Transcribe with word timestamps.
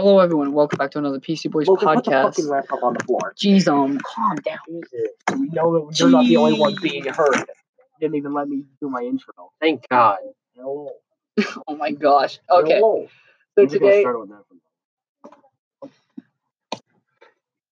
Hello, 0.00 0.20
everyone. 0.20 0.52
Welcome 0.52 0.76
back 0.76 0.92
to 0.92 0.98
another 1.00 1.18
PC 1.18 1.50
Boys 1.50 1.66
Logan, 1.66 1.88
put 1.88 2.04
the 2.04 2.10
podcast. 2.12 2.22
fucking 2.22 2.46
laptop 2.46 2.84
on 2.84 2.94
the 2.94 3.02
floor. 3.02 3.34
Jeez, 3.36 3.66
um, 3.66 3.98
calm 3.98 4.36
down. 4.36 4.58
Jesus. 4.68 5.10
We 5.36 5.48
know 5.48 5.88
that 5.88 5.98
you're 5.98 6.08
not 6.08 6.24
the 6.24 6.36
only 6.36 6.56
one 6.56 6.76
being 6.80 7.04
heard. 7.06 7.50
Didn't 7.98 8.14
even 8.14 8.32
let 8.32 8.48
me 8.48 8.62
do 8.80 8.88
my 8.88 9.00
intro. 9.00 9.34
Thank 9.60 9.88
God. 9.88 10.18
Hello. 10.54 10.90
Oh 11.66 11.74
my 11.74 11.90
gosh. 11.90 12.38
Okay, 12.48 12.74
Hello. 12.74 13.08
so 13.56 13.62
I'm 13.62 13.68
today, 13.68 14.02
start 14.02 14.20
with 14.20 14.28
that 14.28 14.44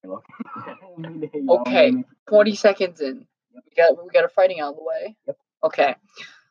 one. 0.02 0.22
Hello. 1.44 1.60
Okay. 1.60 1.92
20 2.28 2.54
seconds 2.56 3.00
in. 3.00 3.24
We 3.54 3.60
got 3.76 4.04
we 4.04 4.10
got 4.10 4.24
a 4.24 4.28
fighting 4.28 4.58
out 4.58 4.70
of 4.70 4.76
the 4.78 4.82
way. 4.84 5.14
Yep. 5.28 5.36
Okay. 5.62 5.94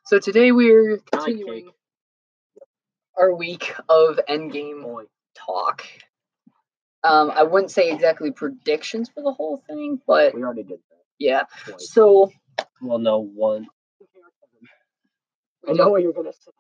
So 0.06 0.20
today 0.20 0.54
we're 0.54 1.00
continuing 1.12 1.72
our 3.18 3.36
week 3.36 3.76
of 3.90 4.22
Endgame 4.30 4.82
Boy. 4.82 5.04
Talk. 5.36 5.86
Um, 7.04 7.30
I 7.32 7.44
wouldn't 7.44 7.72
say 7.72 7.92
exactly 7.92 8.32
predictions 8.32 9.10
for 9.14 9.22
the 9.22 9.32
whole 9.32 9.62
thing, 9.68 10.02
but 10.08 10.34
We 10.34 10.44
already 10.44 10.64
did 10.64 10.80
that. 10.90 11.04
yeah. 11.20 11.44
Twice. 11.66 11.92
So 11.92 12.32
Well, 12.82 12.98
no, 12.98 13.20
one. 13.20 13.68
I 15.68 15.74
know 15.74 15.90
what 15.90 16.02
you're 16.02 16.14
gonna 16.14 16.34
say. 16.34 16.52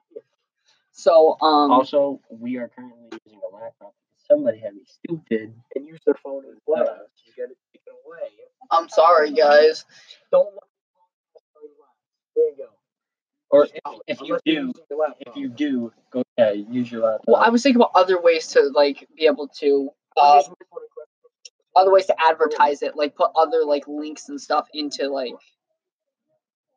So 0.91 1.37
um, 1.41 1.71
Also, 1.71 2.21
we 2.29 2.57
are 2.57 2.69
currently 2.69 3.09
using 3.25 3.39
a 3.51 3.55
laptop. 3.55 3.93
Somebody 4.27 4.59
had 4.59 4.73
me 4.75 4.83
stupid. 4.85 5.53
And 5.75 5.85
use 5.87 5.99
their 6.05 6.15
phone 6.23 6.43
as 6.49 6.57
glass. 6.65 6.87
You 7.25 7.33
get 7.35 7.51
it 7.51 7.57
taken 7.73 7.93
away. 8.05 8.29
I'm 8.71 8.89
sorry, 8.89 9.31
guys. 9.31 9.85
Don't 10.31 10.45
look 10.53 10.63
at 11.35 11.41
the 11.61 11.67
glass. 11.77 11.89
There 12.35 12.49
you 12.49 12.55
go. 12.57 12.69
Or 13.55 13.67
if, 14.07 14.19
if 14.19 14.21
you 14.21 14.37
do, 14.45 14.51
using 14.51 14.73
your 14.89 14.99
laptop. 14.99 15.27
if 15.27 15.35
you 15.37 15.49
do, 15.49 15.91
go 16.11 16.23
yeah, 16.37 16.51
use 16.51 16.91
your 16.91 17.01
laptop. 17.03 17.25
Well, 17.27 17.37
I 17.37 17.49
was 17.49 17.63
thinking 17.63 17.77
about 17.81 17.91
other 17.95 18.21
ways 18.21 18.47
to 18.49 18.69
like 18.73 19.07
be 19.15 19.25
able 19.25 19.47
to 19.59 19.89
Just 20.17 20.49
record 20.49 20.83
a 20.83 20.93
clip. 20.93 21.07
other 21.75 21.91
ways 21.91 22.05
to 22.07 22.15
advertise 22.21 22.81
it, 22.81 22.95
like 22.95 23.15
put 23.15 23.31
other 23.39 23.63
like 23.65 23.87
links 23.87 24.29
and 24.29 24.39
stuff 24.39 24.67
into 24.73 25.07
like 25.09 25.33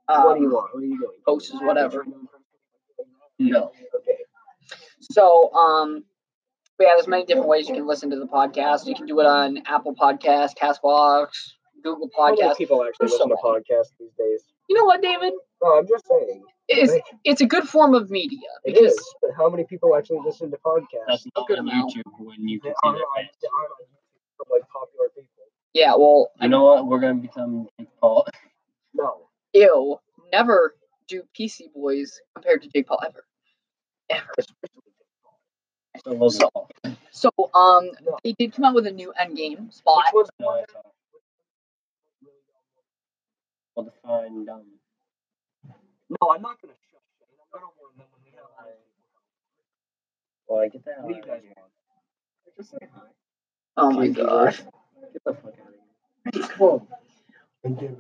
What 0.07 0.35
do 0.37 0.43
you 0.43 0.49
um, 0.49 0.53
want? 0.55 0.75
What 0.75 0.83
are 0.83 0.87
you 0.87 0.99
doing? 0.99 1.19
posts, 1.27 1.53
whatever. 1.61 2.07
No. 3.41 3.73
Okay. 3.97 4.19
So 5.01 5.53
um, 5.55 6.05
but 6.77 6.87
yeah, 6.87 6.93
there's 6.95 7.09
many 7.09 7.25
different 7.25 7.49
ways 7.49 7.69
you 7.69 7.75
can 7.75 7.87
listen 7.87 8.11
to 8.11 8.19
the 8.19 8.27
podcast. 8.27 8.87
You 8.87 8.95
can 8.95 9.07
do 9.07 9.19
it 9.21 9.27
on 9.27 9.59
Apple 9.67 9.95
Podcast, 9.95 10.57
Castbox, 10.57 11.29
Google 11.83 12.09
How 12.17 12.27
many 12.27 12.43
Podcast. 12.43 12.57
people 12.57 12.85
actually 12.85 13.09
There's 13.09 13.19
so 13.19 13.25
listen 13.25 13.31
to 13.31 13.37
podcasts 13.43 13.93
these 13.99 14.13
days? 14.19 14.45
You 14.69 14.77
know 14.77 14.85
what, 14.85 15.03
David? 15.03 15.33
No, 15.63 15.79
I'm 15.79 15.89
just 15.89 16.07
saying. 16.07 16.45
It's 16.69 16.93
it's 17.25 17.41
a 17.41 17.47
good 17.47 17.67
form 17.69 17.95
of 17.95 18.11
media 18.11 18.41
It 18.65 18.75
because 18.75 18.93
is. 18.93 19.15
But 19.23 19.31
how 19.37 19.49
many 19.49 19.65
people 19.65 19.97
actually 19.97 20.21
listen 20.25 20.51
to 20.51 20.57
podcasts? 20.59 21.07
That's 21.09 21.27
not 21.35 21.47
good 21.47 21.59
on 21.59 21.69
amount. 21.69 21.95
YouTube 21.95 22.03
when 22.19 22.47
you 22.47 22.59
They 22.63 22.69
can 22.69 22.75
see 22.75 22.89
on, 22.89 22.95
their 22.95 23.03
they 23.17 23.23
face. 23.23 23.31
are 23.45 23.65
on 23.65 23.87
YouTube 23.89 24.37
from 24.37 24.47
like 24.53 24.69
popular 24.69 25.09
people. 25.15 25.45
yeah, 25.73 25.95
well, 25.97 26.31
You 26.41 26.49
know 26.49 26.65
what? 26.65 26.87
We're 26.87 27.01
gonna 27.01 27.15
become 27.15 27.69
Jake 27.79 27.89
Paul. 28.01 28.27
No. 28.95 29.29
ew, 29.55 29.99
never 30.33 30.75
do 31.07 31.23
PC 31.39 31.73
boys 31.73 32.21
compared 32.35 32.63
to 32.63 32.69
Jake 32.69 32.87
Paul 32.89 33.01
ever, 33.07 33.25
ever. 34.11 34.35
So 36.05 36.13
we'll 36.15 36.31
So- 36.31 36.51
So 37.13 37.31
um, 37.55 37.91
No. 38.03 38.19
they 38.25 38.33
did 38.33 38.53
come 38.53 38.65
out 38.65 38.75
with 38.75 38.87
a 38.87 38.91
new 38.91 39.13
Endgame 39.21 39.73
spot. 39.73 40.05
Which 40.13 40.15
was 40.15 40.31
the 40.39 40.43
No, 40.43 40.47
one 40.49 40.59
I 40.59 40.61
that- 40.63 40.71
saw. 40.73 40.83
Well, 43.77 43.85
define 43.87 44.45
dumb. 44.45 44.78
No, 46.11 46.31
I'm 46.35 46.43
not 46.43 46.61
gonna 46.63 46.75
shut 46.91 47.01
Shane. 47.19 47.29
I'm 47.53 47.61
gonna 47.61 47.73
warn 47.79 47.93
them 47.99 48.07
when 48.13 48.23
we 48.25 48.31
have 48.37 48.47
other 48.59 48.73
people. 48.73 49.23
Well, 50.49 50.61
I 50.61 50.69
get 50.69 50.85
that. 50.87 51.03
What 51.03 51.09
do 51.13 51.17
you 51.17 51.23
guys 51.23 51.43
want? 51.57 51.73
Just 52.57 52.71
say 52.71 52.79
hi. 52.95 53.01
Oh 53.77 53.91
my 53.91 54.09
Jesus. 54.09 54.25
gosh. 54.25 54.57
Get 55.13 55.25
the 55.25 55.35
fuck 55.35 55.55
out 55.61 55.69
of 56.35 56.35
here. 56.35 56.49
Come 56.57 56.63
on. 56.69 56.87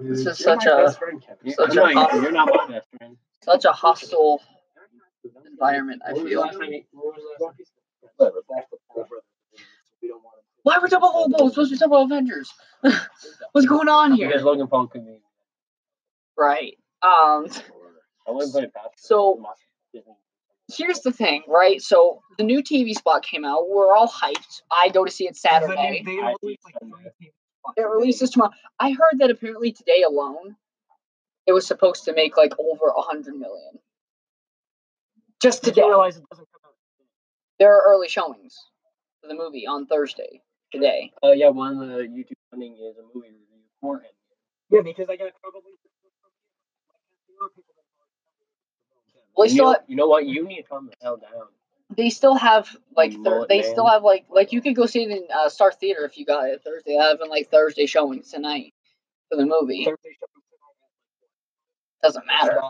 This 0.01 0.27
is 0.27 0.39
such 0.39 0.65
a- 0.67 0.93
friend, 0.93 1.23
Such 1.49 1.73
a 1.77 1.93
not- 1.93 2.15
you're 2.15 2.33
not 2.33 2.49
my 2.49 2.67
best 2.75 2.87
friend. 2.97 3.17
Such 3.43 3.65
a 3.65 3.73
hostile 3.73 4.41
environment. 5.47 6.01
I 6.07 6.13
When 6.13 6.23
was 6.23 6.25
the 6.25 6.29
feel. 6.31 6.41
last 6.41 6.59
time 6.59 6.73
you- 6.73 6.85
when 6.93 7.07
was 7.15 7.23
the 7.39 7.45
last 7.45 7.57
time 7.59 7.59
you- 7.59 8.09
Whatever, 8.17 8.43
Paul 8.49 8.65
We 10.01 10.09
don't 10.09 10.23
want 10.25 10.39
him. 10.39 10.45
Why 10.63 10.79
we're 10.81 10.89
double 10.89 11.09
hobo? 11.13 11.45
We're 11.45 11.51
supposed 11.51 11.71
to 11.71 11.77
be 11.77 11.79
double 11.79 12.03
Avengers. 12.03 12.53
What's 13.53 13.67
going 13.67 13.89
on 13.89 14.17
Because 14.17 14.33
here? 14.35 14.41
Logan 14.45 14.67
Paul 14.69 14.87
could 14.89 15.05
be. 15.05 15.21
Right. 16.37 16.79
Um. 17.03 17.47
So- 18.97 19.43
Here's 20.71 21.01
the 21.01 21.13
thing, 21.13 21.45
right? 21.49 21.81
So 21.81 22.21
the 22.37 22.45
new 22.45 22.63
TV 22.63 22.93
spot 22.93 23.23
came 23.23 23.43
out. 23.45 23.71
We're 23.71 23.95
all 23.97 24.07
hyped. 24.07 24.61
I 24.71 24.91
go 24.91 25.03
to 25.03 25.11
see 25.11 25.27
it 25.27 25.35
Saturday. 25.35 26.03
They 26.05 26.19
I 26.21 26.35
release, 26.43 26.59
like, 26.63 26.75
think 26.79 26.95
three 26.95 27.29
TV 27.29 27.33
spots 27.61 27.75
It 27.79 27.83
releases 27.89 28.31
tomorrow. 28.31 28.51
I 28.79 28.91
heard 28.91 29.19
that 29.21 29.31
apparently 29.31 29.73
today 29.73 30.03
alone, 30.03 30.57
it 31.47 31.53
was 31.53 31.67
supposed 31.67 32.05
to 32.05 32.13
make 32.13 32.37
like 32.37 32.53
over 32.59 32.93
a 32.95 33.01
hundred 33.01 33.37
million. 33.37 33.79
Just 35.41 35.65
today. 35.65 35.85
realize 35.85 36.19
it 36.19 36.25
doesn't 36.31 36.45
come 36.53 36.71
out? 36.71 36.75
There 37.59 37.75
are 37.75 37.83
early 37.91 38.09
showings 38.09 38.55
for 39.23 39.29
the 39.29 39.35
movie 39.35 39.67
on 39.67 39.87
Thursday. 39.87 40.43
Today. 40.71 41.13
Oh 41.23 41.33
yeah, 41.33 41.49
one 41.49 41.81
of 41.81 41.89
the 41.89 42.03
YouTube 42.05 42.37
funding 42.51 42.75
is 42.75 42.99
a 42.99 43.03
movie 43.15 43.29
review 43.29 43.65
for 43.81 44.03
it. 44.03 44.15
Yeah, 44.69 44.83
because 44.83 45.09
I 45.09 45.17
got 45.17 45.33
probably. 45.41 45.73
Well, 49.39 49.49
they 49.49 49.53
you, 49.55 49.57
still 49.59 49.73
know, 49.73 49.79
you 49.89 49.97
know 49.97 50.09
what? 50.09 50.27
You 50.27 50.49
need 50.49 50.59
to 50.59 50.65
calm 50.65 50.89
the 50.89 50.95
hell 51.03 51.19
down. 51.19 51.49
they 51.97 52.11
still 52.11 52.37
have 52.37 52.69
like 52.97 53.15
thir- 53.25 53.47
they 53.49 53.63
Man. 53.63 53.71
still 53.73 53.87
have 53.89 54.05
like 54.05 54.27
like 54.31 54.53
you 54.53 54.63
could 54.63 54.77
go 54.77 54.87
see 54.87 55.05
it 55.05 55.13
in 55.13 55.25
uh, 55.35 55.49
Star 55.51 55.73
Theater 55.73 56.05
if 56.07 56.19
you 56.19 56.27
got 56.27 56.49
it 56.51 56.63
Thursday. 56.65 56.95
They're 56.95 57.03
having 57.05 57.31
like 57.31 57.51
Thursday 57.51 57.87
showings 57.87 58.31
tonight 58.33 58.75
for 59.31 59.37
the 59.39 59.47
movie. 59.47 59.87
Thursday 59.87 60.17
show. 60.21 60.27
Doesn't 62.03 62.27
matter. 62.27 62.61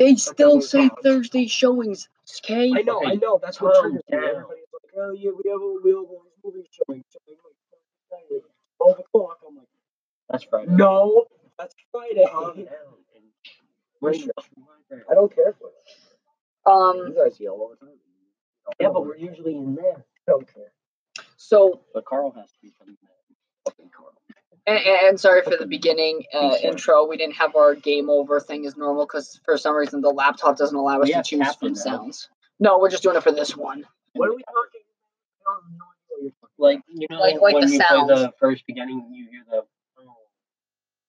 They 0.00 0.16
still 0.16 0.56
doesn't 0.56 0.70
say 0.70 0.88
count. 0.88 1.02
Thursday 1.04 1.46
showings. 1.46 2.08
Okay. 2.44 2.72
I 2.76 2.82
know, 2.82 3.02
I 3.04 3.14
know. 3.16 3.40
That's 3.42 3.60
what 3.60 3.74
calm 3.74 3.82
triggers 3.92 4.02
me. 4.10 4.18
Everybody's 4.18 4.64
like, 4.72 4.92
"Oh 4.98 5.12
yeah, 5.12 5.30
we 5.30 5.50
have 5.50 5.60
a 5.62 5.76
we 5.84 5.90
have 5.92 6.00
a 6.00 6.46
movie 6.46 6.68
showing." 6.72 7.04
showing 7.12 7.38
like 8.10 8.42
Twelve 8.78 8.98
o'clock. 9.00 9.38
I'm 9.48 9.56
like, 9.56 9.66
That's 10.30 10.44
Friday. 10.44 10.72
no, 10.72 11.26
that's 11.58 11.74
Friday. 11.92 12.26
Calm 12.30 12.56
down. 12.56 12.66
and 13.16 13.24
Where's 14.00 14.20
your 14.24 14.32
I 15.10 15.14
don't 15.14 15.34
care 15.34 15.54
for 15.58 15.68
it. 15.68 16.70
Um. 16.70 17.08
You 17.08 17.14
guys 17.24 17.38
yell 17.40 17.52
all 17.54 17.70
the 17.78 17.86
time. 17.86 17.94
Yeah, 18.80 18.88
but 18.88 19.04
we're 19.06 19.16
usually 19.16 19.56
in 19.56 19.74
there. 19.74 19.96
I 19.98 20.30
don't 20.30 20.52
care. 20.52 20.72
So 21.36 21.80
But 21.92 22.04
Carl 22.06 22.32
has 22.36 22.50
to 22.52 22.58
be 22.62 22.72
coming 22.78 22.96
back. 23.02 23.10
Fucking 23.66 23.90
Carl. 23.94 24.12
And, 24.66 24.78
and 24.78 25.20
sorry 25.20 25.42
for 25.42 25.54
the 25.58 25.66
beginning 25.66 26.22
uh, 26.32 26.56
intro. 26.62 27.06
We 27.06 27.18
didn't 27.18 27.34
have 27.34 27.54
our 27.56 27.74
game 27.74 28.08
over 28.08 28.40
thing 28.40 28.64
as 28.64 28.76
normal 28.78 29.04
because 29.04 29.38
for 29.44 29.58
some 29.58 29.74
reason 29.76 30.00
the 30.00 30.08
laptop 30.08 30.56
doesn't 30.56 30.74
allow 30.76 31.00
us 31.00 31.04
We 31.04 31.10
to 31.10 31.16
have 31.16 31.24
choose 31.26 31.54
from 31.56 31.74
sounds. 31.74 32.30
No, 32.58 32.78
we're 32.78 32.88
just 32.88 33.02
doing 33.02 33.16
it 33.16 33.22
for 33.22 33.32
this 33.32 33.54
one. 33.54 33.84
What 34.14 34.30
are 34.30 34.34
we 34.34 34.42
talking? 34.42 34.80
I 35.46 35.52
don't 35.52 35.78
know 35.78 35.84
what 35.84 36.22
you're 36.22 36.30
talking 36.30 36.48
Like 36.56 36.80
you 36.88 37.06
know, 37.10 37.20
Like- 37.20 37.40
like 37.42 37.54
when 37.54 37.66
the 37.66 37.72
you 37.72 37.78
sounds. 37.78 38.10
play 38.10 38.22
the 38.22 38.32
first 38.38 38.66
beginning, 38.66 39.06
you 39.12 39.28
hear 39.30 39.42
the. 39.50 39.62
Oh, 40.00 40.14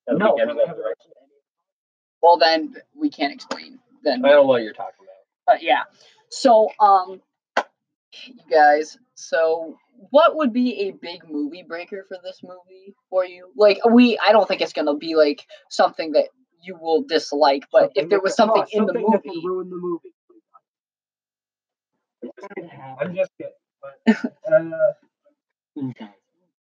the 0.07 0.17
No, 0.17 0.33
beginning 0.35 0.57
we 0.57 0.63
of 0.63 0.69
the 0.75 0.75
it 0.75 0.85
right 0.85 0.95
Well, 2.25 2.37
then 2.37 2.75
we 2.95 3.11
can't 3.11 3.31
explain. 3.31 3.77
Then, 4.03 4.25
I 4.25 4.29
don't 4.29 4.37
know 4.37 4.43
what 4.47 4.63
you're 4.63 4.73
talking 4.73 4.95
about. 4.99 5.13
but 5.45 5.61
yeah. 5.61 5.83
So, 6.29 6.69
um, 6.79 7.21
you 8.25 8.33
guys. 8.49 8.97
So, 9.13 9.77
what 10.09 10.35
would 10.35 10.51
be 10.51 10.87
a 10.87 10.91
big 10.91 11.29
movie 11.29 11.61
breaker 11.61 12.03
for 12.07 12.17
this 12.23 12.41
movie 12.41 12.95
for 13.11 13.25
you? 13.25 13.51
Like, 13.55 13.77
we. 13.85 14.17
I 14.17 14.31
don't 14.31 14.47
think 14.47 14.61
it's 14.61 14.73
gonna 14.73 14.95
be 14.95 15.13
like 15.13 15.45
something 15.69 16.13
that 16.13 16.29
you 16.63 16.75
will 16.75 17.03
dislike. 17.03 17.65
But 17.71 17.91
if 17.93 18.09
there 18.09 18.19
was 18.19 18.35
something 18.35 18.65
in 18.71 18.87
the 18.87 18.93
something 18.93 19.11
that 19.11 19.21
can 19.21 19.31
movie, 19.31 19.45
ruin 19.45 19.69
the 19.69 19.77
movie. 19.77 20.13
I'm 22.99 23.15
just 23.15 23.29
kidding. 23.37 23.53
But, 23.83 24.33
uh, 24.51 24.93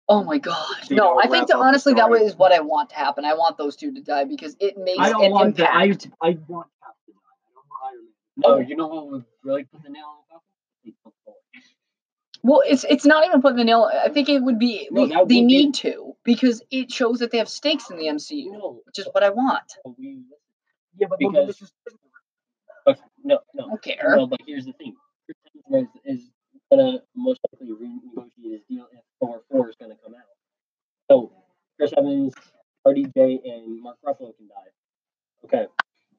Oh 0.09 0.23
my 0.23 0.37
god. 0.37 0.65
No, 0.89 0.95
don't 0.97 1.25
I 1.25 1.29
think 1.29 1.47
that 1.49 1.57
honestly 1.57 1.93
that 1.95 2.05
story. 2.05 2.21
is 2.21 2.35
what 2.35 2.51
I 2.53 2.59
want 2.61 2.89
to 2.91 2.95
happen. 2.95 3.25
I 3.25 3.33
want 3.33 3.57
those 3.57 3.75
two 3.75 3.93
to 3.93 4.01
die 4.01 4.23
because 4.23 4.55
it 4.59 4.77
makes 4.77 4.99
I 4.99 5.09
don't 5.09 5.25
an 5.25 5.31
want 5.31 5.57
that. 5.57 5.73
I, 5.73 5.83
impact. 5.85 6.07
I 6.21 6.37
want 6.47 6.67
Captain. 6.81 7.15
I 7.15 7.35
don't 7.53 7.67
want 7.67 7.83
Iron 7.85 8.03
Man. 8.37 8.61
No, 8.63 8.67
you 8.69 8.75
know 8.77 8.87
what 8.87 9.11
would 9.11 9.25
really 9.43 9.63
put 9.65 9.83
the 9.83 9.89
nail 9.89 10.05
in 10.05 10.23
the 10.23 10.33
coffin? 10.33 10.43
They 10.85 10.93
put 11.03 11.13
Thor. 11.25 11.33
Well, 12.43 12.63
it's 12.65 12.85
it's 12.85 13.05
not 13.05 13.25
even 13.25 13.41
putting 13.41 13.57
the 13.57 13.63
nail. 13.65 13.89
I 13.93 14.07
think 14.09 14.29
it 14.29 14.39
would 14.41 14.59
be 14.59 14.87
No, 14.91 15.01
they, 15.07 15.09
that 15.09 15.15
they 15.15 15.19
would 15.19 15.27
be- 15.27 15.41
need 15.41 15.73
to 15.75 16.15
because 16.23 16.61
it 16.71 16.91
shows 16.91 17.19
that 17.19 17.31
they 17.31 17.39
have 17.39 17.49
stakes 17.49 17.89
in 17.89 17.97
the 17.97 18.05
MCU, 18.05 18.51
No, 18.53 18.79
which 18.85 18.99
is 18.99 19.07
what 19.11 19.23
I 19.23 19.29
want. 19.31 19.63
we. 19.97 20.21
Yeah, 20.97 21.07
but 21.09 21.19
Because- 21.19 21.47
this 21.47 21.61
is 21.63 21.71
But 22.85 22.99
no, 23.23 23.39
I 23.53 23.61
don't 23.61 23.81
care. 23.83 24.13
No, 24.15 24.27
but 24.27 24.39
here's 24.47 24.65
the 24.65 24.73
thing. 24.73 24.95
Chris 25.25 25.37
Hemsworth 25.69 25.89
is 26.05 26.29
gonna 26.71 26.99
most 27.15 27.39
likely 27.51 27.73
renegotiate 27.75 28.51
his 28.53 28.61
deal 28.69 28.87
if 28.93 28.99
Thor 29.19 29.41
4 29.51 29.69
is 29.69 29.75
gonna 29.79 29.95
come 29.95 29.96
out. 29.96 29.96
So 31.09 31.31
Chris 31.77 31.93
Evans, 31.97 32.33
RDJ, 32.85 33.39
and 33.45 33.81
Mark 33.81 33.97
Ruffalo 34.05 34.35
can 34.35 34.47
die. 34.47 34.71
Okay, 35.45 35.67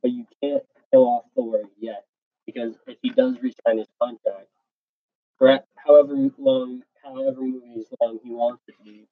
but 0.02 0.10
you 0.10 0.26
can't 0.42 0.62
kill 0.90 1.04
off 1.04 1.24
Thor 1.34 1.62
yet 1.78 2.04
because 2.46 2.74
if 2.86 2.96
he 3.02 3.10
does 3.10 3.36
resign 3.42 3.78
his 3.78 3.88
contract, 4.00 4.48
for 5.36 5.60
however 5.76 6.14
long, 6.38 6.82
however 7.02 7.40
movies 7.40 7.86
long 8.00 8.18
he 8.22 8.30
wants 8.30 8.62
it 8.68 8.74
to 8.78 8.84
be, 8.84 9.06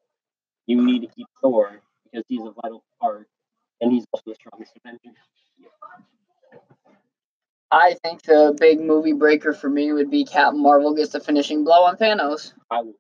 you 0.67 0.85
need 0.85 1.01
to 1.01 1.09
keep 1.09 1.27
Thor 1.43 1.81
because 2.05 2.25
he's 2.29 2.41
a 2.41 2.53
vital 2.63 2.83
part 3.01 3.29
and 3.81 3.93
he's 3.93 4.07
also 4.13 4.31
the 4.31 4.35
strongest 4.35 4.73
Avenger. 4.85 5.11
I 7.71 7.97
think 8.03 8.23
the 8.23 8.57
big 8.59 8.81
movie 8.81 9.13
breaker 9.13 9.53
for 9.53 9.69
me 9.69 9.93
would 9.93 10.11
be 10.11 10.25
Captain 10.25 10.63
Marvel 10.63 10.95
gets 10.95 11.11
the 11.11 11.21
finishing 11.21 11.65
blow 11.65 11.85
on 11.85 11.97
Thanos. 11.97 12.53
I 12.71 12.83
would 12.83 12.95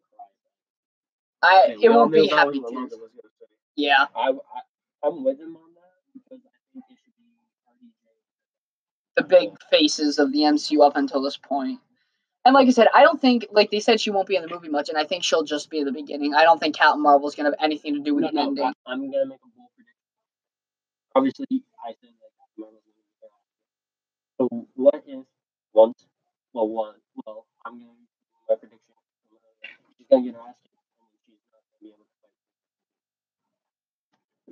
I 1.43 1.77
Yeah, 1.79 1.91
it 1.91 1.91
won't 1.91 2.12
be 2.12 2.29
happy 2.29 2.61
was 2.61 2.71
tears. 2.71 2.93
Logan 2.93 3.00
was 3.00 3.11
gonna. 3.12 3.50
Yeah, 3.77 4.06
I, 4.17 4.31
I 4.31 5.09
I'm 5.09 5.25
with 5.25 5.38
him 5.41 5.56
on 5.56 5.75
that 5.75 5.93
because 6.15 6.41
I 6.44 6.56
think 6.73 6.85
it 6.91 6.99
should 7.05 7.15
be 7.19 7.25
the 9.17 9.25
big 9.25 9.50
faces 9.71 10.19
of 10.19 10.33
the 10.33 10.41
MCU 10.41 10.87
up 10.87 10.97
until 10.97 11.23
this 11.23 11.37
point. 11.37 11.81
And 12.44 12.55
like 12.55 12.69
I 12.69 12.71
said, 12.73 12.88
I 12.94 13.03
don't 13.03 13.21
think 13.21 13.47
like 13.53 13.71
they 13.71 13.81
said 13.81 14.00
she 14.00 14.11
won't 14.11 14.29
be 14.29 14.37
in 14.37 14.43
the 14.43 14.49
movie 14.49 14.69
much, 14.69 14.88
and 14.88 14.99
I 14.99 15.05
think 15.05 15.25
she'll 15.25 15.44
just 15.44 15.71
be 15.71 15.79
in 15.81 15.85
the 15.87 15.93
beginning. 15.93 16.35
I 16.35 16.44
don't 16.44 16.59
think 16.61 16.77
Captain 16.77 17.03
Marvel's 17.03 17.35
gonna 17.37 17.50
have 17.50 17.59
anything 17.61 17.94
to 17.94 18.00
do 18.00 18.15
with 18.15 18.23
No, 18.25 18.29
the 18.31 18.35
no, 18.37 18.43
ending. 18.43 18.73
I'm 18.87 19.11
gonna 19.11 19.27
make 19.27 19.38
a 19.43 19.49
bold 19.56 19.71
prediction. 19.77 19.97
Obviously, 21.15 21.47
I 21.85 21.93
think 22.00 22.15
that 22.23 22.33
Captain 22.38 22.59
Marvel's 22.62 22.83
gonna 22.87 22.97
be 22.97 23.19
there. 23.23 23.31
So 24.38 24.69
what 24.77 25.03
if 25.06 25.27
once, 25.75 26.06
well, 26.55 26.69
one, 26.69 26.97
well, 27.27 27.47
I'm 27.67 27.75
gonna 27.81 27.93
make 27.94 28.49
my 28.49 28.55
prediction. 28.56 28.94
She's 29.99 30.06
gonna 30.11 30.25
get 30.25 30.35
her 30.35 30.41
ass 30.41 30.56
kicked, 30.62 30.79
and 31.00 31.09
then 31.11 31.19
she's 31.27 31.43
not 31.53 31.62
gonna 31.67 31.81
be 31.83 31.88
able 31.91 32.06
to 32.06 32.17
fight. 32.23 32.37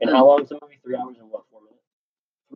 And 0.01 0.11
how 0.11 0.27
long 0.27 0.43
is 0.43 0.49
the 0.49 0.59
movie? 0.63 0.79
Three 0.83 0.97
hours 0.97 1.17
and 1.21 1.31
what? 1.31 1.45
Four 1.51 1.61
minutes? 1.63 1.83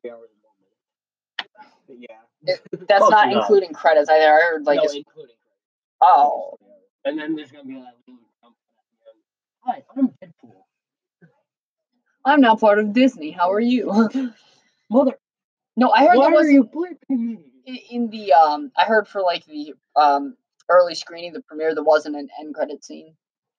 Three 0.03 0.11
hours 0.11 0.29
and 0.33 0.43
one 0.43 0.57
minute. 0.61 1.81
But 1.87 1.97
yeah. 2.01 2.87
That's 2.89 3.11
not 3.11 3.29
enough. 3.31 3.43
including 3.45 3.73
credits. 3.73 4.09
I 4.09 4.17
I 4.17 4.31
heard 4.41 4.65
like 4.67 4.77
no, 4.77 4.83
it's, 4.85 4.95
including. 4.95 5.35
credits. 5.37 5.39
oh 6.03 6.59
And 7.05 7.19
then 7.19 7.37
there's 7.37 7.51
gonna 7.51 7.65
be 7.65 7.75
that 7.75 7.95
little 8.07 8.23
jump 8.43 8.55
at 8.79 8.85
the 9.65 9.71
end. 9.71 9.85
Hi, 9.85 9.85
I'm 9.97 10.09
Deadpool. 10.23 10.55
I'm 12.25 12.41
now 12.41 12.57
part 12.57 12.79
of 12.79 12.93
Disney. 12.93 13.31
How 13.31 13.53
are 13.53 13.61
you? 13.61 13.91
Mother, 14.91 15.13
no, 15.77 15.91
I 15.91 16.07
heard 16.07 16.17
why 16.19 16.25
there 16.29 16.35
was 16.39 16.47
are 16.47 16.51
you 16.51 16.65
bleeping 16.65 17.19
me? 17.19 17.39
i- 17.69 17.85
in 17.91 18.11
the 18.11 18.33
um 18.33 18.73
I 18.77 18.85
heard 18.85 19.09
for 19.09 19.23
like 19.23 19.45
the 19.47 19.75
um 19.97 20.37
early 20.69 20.95
screening, 20.95 21.33
the 21.33 21.43
premiere, 21.43 21.75
there 21.75 21.85
wasn't 21.85 22.17
an 22.17 22.29
end 22.41 22.55
credit 22.55 22.85
scene, 22.85 23.15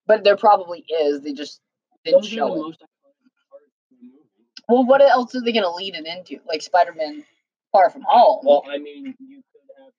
but 0.08 0.24
there 0.24 0.38
probably 0.38 0.80
is. 0.90 1.22
They 1.22 1.34
just 1.34 1.62
didn't 2.06 2.22
Those 2.24 2.31
are 2.34 2.36
show 2.36 2.48
the 2.50 2.56
it. 2.56 2.62
most 2.62 2.80
iconic 2.81 3.31
parts 3.50 3.66
of 3.92 3.98
the 3.98 4.06
movie. 4.06 4.58
Well, 4.69 4.86
what 4.86 5.01
else 5.01 5.33
are 5.33 5.42
they 5.42 5.51
gonna 5.51 5.71
lead 5.74 5.95
it 5.95 6.06
into? 6.06 6.39
Like 6.48 6.62
Spider-Man 6.62 7.25
Far 7.71 7.89
From 7.89 8.04
Home. 8.07 8.42
Well, 8.45 8.63
I 8.69 8.77
mean, 8.77 9.16
you 9.19 9.42
could 9.51 9.66
have 9.81 9.94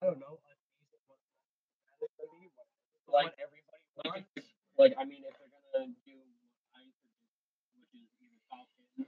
I 0.00 0.06
don't 0.06 0.20
know. 0.20 0.38
like 3.12 3.34
everybody, 3.42 4.06
like, 4.06 4.24
like 4.78 4.94
I 5.00 5.04
mean, 5.04 5.22
if 5.26 5.34
they're 5.34 5.82
gonna 5.82 5.90
do 6.06 6.14
I 6.78 6.86
predict, 7.02 7.26
which 7.74 7.90
is 7.98 8.06
either 8.22 8.38
Falcon, 8.50 9.06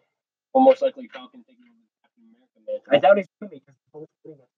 or 0.55 0.63
most 0.65 0.83
likely 0.83 1.07
Falcon 1.13 1.45
taking 1.47 1.63
over 1.71 1.79
the 1.79 1.95
Captain 2.03 2.25
America 2.35 2.59
mantle. 2.67 2.91
I 2.91 2.99
doubt 2.99 3.19
he's 3.19 3.31
gonna 3.39 3.51
be 3.51 3.63
because 3.63 3.79
both 3.93 4.09
pretty 4.25 4.39
much. 4.39 4.51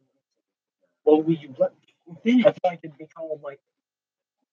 well, 1.05 1.21
we 1.21 1.37
you 1.37 1.55
let 1.59 1.73
I 2.17 2.25
feel 2.25 2.55
like 2.65 2.81
it'd 2.83 2.97
be 2.97 3.05
called 3.05 3.43
like 3.43 3.61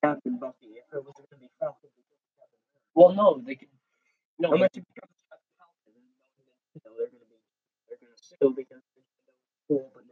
Captain 0.04 0.38
Bucky 0.38 0.75
if 0.75 0.92
it 0.92 1.04
was 1.06 1.16
gonna 1.16 1.40
be 1.40 1.48
Falcon. 1.60 1.88
Captain 1.88 2.19
America. 2.36 2.92
well, 2.96 3.14
no, 3.16 3.40
they 3.46 3.56
could. 3.56 3.69
No, 4.39 4.54
Unless 4.54 4.72
they- 4.74 4.81
it 4.81 4.88
becomes 4.94 5.13
Captain 5.30 5.51
Falcon, 5.57 5.94
then 5.95 6.04
you 6.75 6.81
know 6.86 6.94
they're 6.98 7.07
gonna 7.07 7.25
be 7.30 7.38
they're 7.89 7.98
gonna 7.98 8.18
sue 8.22 8.54
because 8.56 8.84
Nintendo's 8.94 9.34
cool, 9.68 9.92
but 9.94 10.04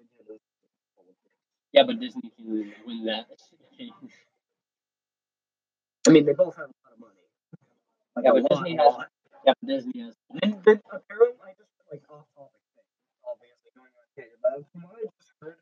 yeah, 1.74 1.84
but 1.84 2.00
Disney 2.00 2.32
can 2.38 2.74
win 2.86 3.06
that. 3.06 3.28
I 6.08 6.12
mean, 6.12 6.26
they 6.26 6.34
both 6.34 6.56
have 6.58 6.70
a 6.70 6.76
lot 6.86 6.94
of 6.94 7.00
money. 7.00 7.26
Like 8.16 8.26
Yeah, 8.26 8.32
but 8.34 8.44
lot, 8.44 8.64
Disney 8.64 8.78
a 8.78 8.84
has- 8.84 9.10
yeah, 9.46 9.54
but 9.60 9.68
Disney 9.68 10.02
has. 10.02 10.16
And 10.42 10.54
then 10.64 10.82
apparently, 10.92 11.42
I 11.44 11.54
just 11.58 11.72
like 11.92 12.04
off 12.10 12.26
topic 12.36 12.62
thing, 12.76 12.86
obviously 13.26 13.72
going 13.76 13.92
on 13.94 14.08
here, 14.16 14.32
but 14.42 14.64
from 14.72 14.82
what 14.84 14.96
I 15.02 15.06
just 15.06 15.32
heard, 15.42 15.58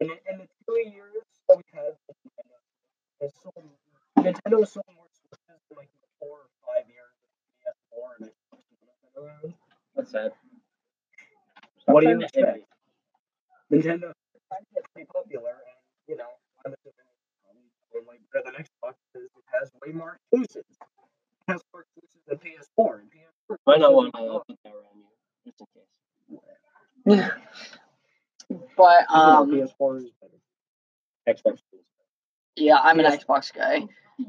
in, 0.00 0.10
in 0.10 0.34
the 0.38 0.48
two 0.66 0.78
years 0.90 1.24
that 1.48 1.56
we 1.58 1.64
had 1.72 1.94
Nintendo, 2.10 2.58
they 3.20 3.30
sold, 3.42 3.64
Nintendo 4.18 4.66
sold 4.68 4.86
more 4.94 5.08
Switches 5.10 5.62
in 5.70 5.76
like 5.76 5.90
four 6.20 6.46
or 6.46 6.50
five 6.66 6.86
years 6.90 7.14
than 7.22 7.32
PS4 7.62 8.08
and 8.20 8.30
Xbox 8.30 8.62
One 8.82 8.90
have 8.90 9.00
been 9.02 9.14
around. 9.24 9.54
That's 10.14 10.32
sad. 10.34 11.92
What 11.92 12.00
do 12.02 12.08
you 12.08 12.20
Stop 12.20 12.32
trying 12.32 12.44
to 12.46 12.50
hit 12.50 12.58
expect? 12.58 12.70
Nintendo 14.02 14.10
is 14.10 14.84
pretty 14.94 15.08
popular, 15.12 15.50
and 15.50 15.78
you 16.08 16.16
know, 16.16 16.30
I'm 16.64 16.72
assuming 16.72 16.94
it's 17.92 18.08
like 18.08 18.20
better 18.32 18.44
than 18.46 18.54
Xbox 18.64 18.94
because 19.12 19.26
it 19.26 19.44
has 19.60 19.70
way 19.84 19.92
more 19.92 20.18
exclusives. 20.32 20.70
It 20.70 21.52
has 21.52 21.60
more 21.72 21.82
exclusives 21.84 22.24
than 22.28 22.38
PS4, 22.38 23.00
and 23.00 23.10
PS4 23.10 23.56
Might 23.66 23.80
not 23.80 23.92
want 23.94 24.08
exclusives 24.08 24.38
to 24.38 24.44
put 24.48 24.58
that 24.64 24.70
around 24.72 24.96
you, 24.96 25.08
just 25.46 25.60
in 25.60 25.66
case. 27.18 27.32
but 28.76 29.10
um, 29.10 29.50
PS4 29.50 29.98
is 29.98 30.10
better. 30.20 30.38
Xbox. 31.38 31.54
is- 31.72 31.80
yeah, 32.56 32.76
I'm 32.82 33.00
an 33.00 33.06
Yes. 33.06 33.24
Xbox 33.24 33.52
guy. 33.52 33.80
Yeah. 34.18 34.26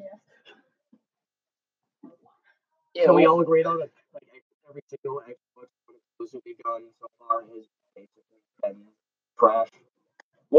Can 3.05 3.13
we 3.15 3.25
all 3.27 3.41
agree 3.41 3.63
on 3.63 3.77
that? 3.79 3.89
Like 4.13 4.23
ex- 4.35 4.45
every 4.69 4.81
single 4.89 5.19
Xbox 5.21 5.67
One 5.85 5.97
exclusive 6.17 6.41
we've 6.45 6.57
done 6.59 6.83
so 6.99 7.07
far 7.19 7.41
has 7.41 7.67
basically 7.95 8.23
been 8.63 8.81
trash. 9.37 9.67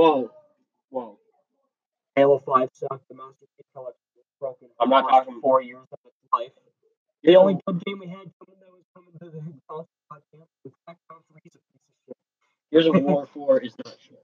Whoa, 0.06 0.30
whoa. 0.90 1.18
Halo 2.14 2.38
Five 2.38 2.70
sucked. 2.72 3.08
The 3.08 3.14
Master 3.16 3.46
Chief 3.56 3.66
Collection 3.74 4.00
was 4.16 4.24
broken. 4.40 4.68
I'm 4.80 4.88
not 4.90 5.04
for 5.04 5.10
the 5.10 5.16
first 5.16 5.26
talking- 5.26 5.40
four 5.40 5.62
years 5.62 5.86
of 5.92 5.98
its 6.04 6.16
life. 6.32 6.52
The 7.22 7.36
only 7.36 7.58
good 7.66 7.82
game 7.84 7.98
we 7.98 8.06
had 8.06 8.30
coming 8.38 8.60
that 8.60 8.70
was 8.70 8.84
coming 8.94 9.12
to 9.18 9.30
the 9.30 9.40
console 9.68 9.88
podcast 10.12 10.46
was 10.64 10.72
Crackdown 10.88 11.18
3 11.32 11.40
is 11.44 11.56
a 11.56 11.58
piece 11.58 11.82
of 11.88 11.94
shit. 12.06 12.16
Gears 12.70 12.86
of 12.86 13.02
War 13.02 13.26
4 13.34 13.60
is 13.60 13.74
not 13.84 13.96
shit. 14.00 14.22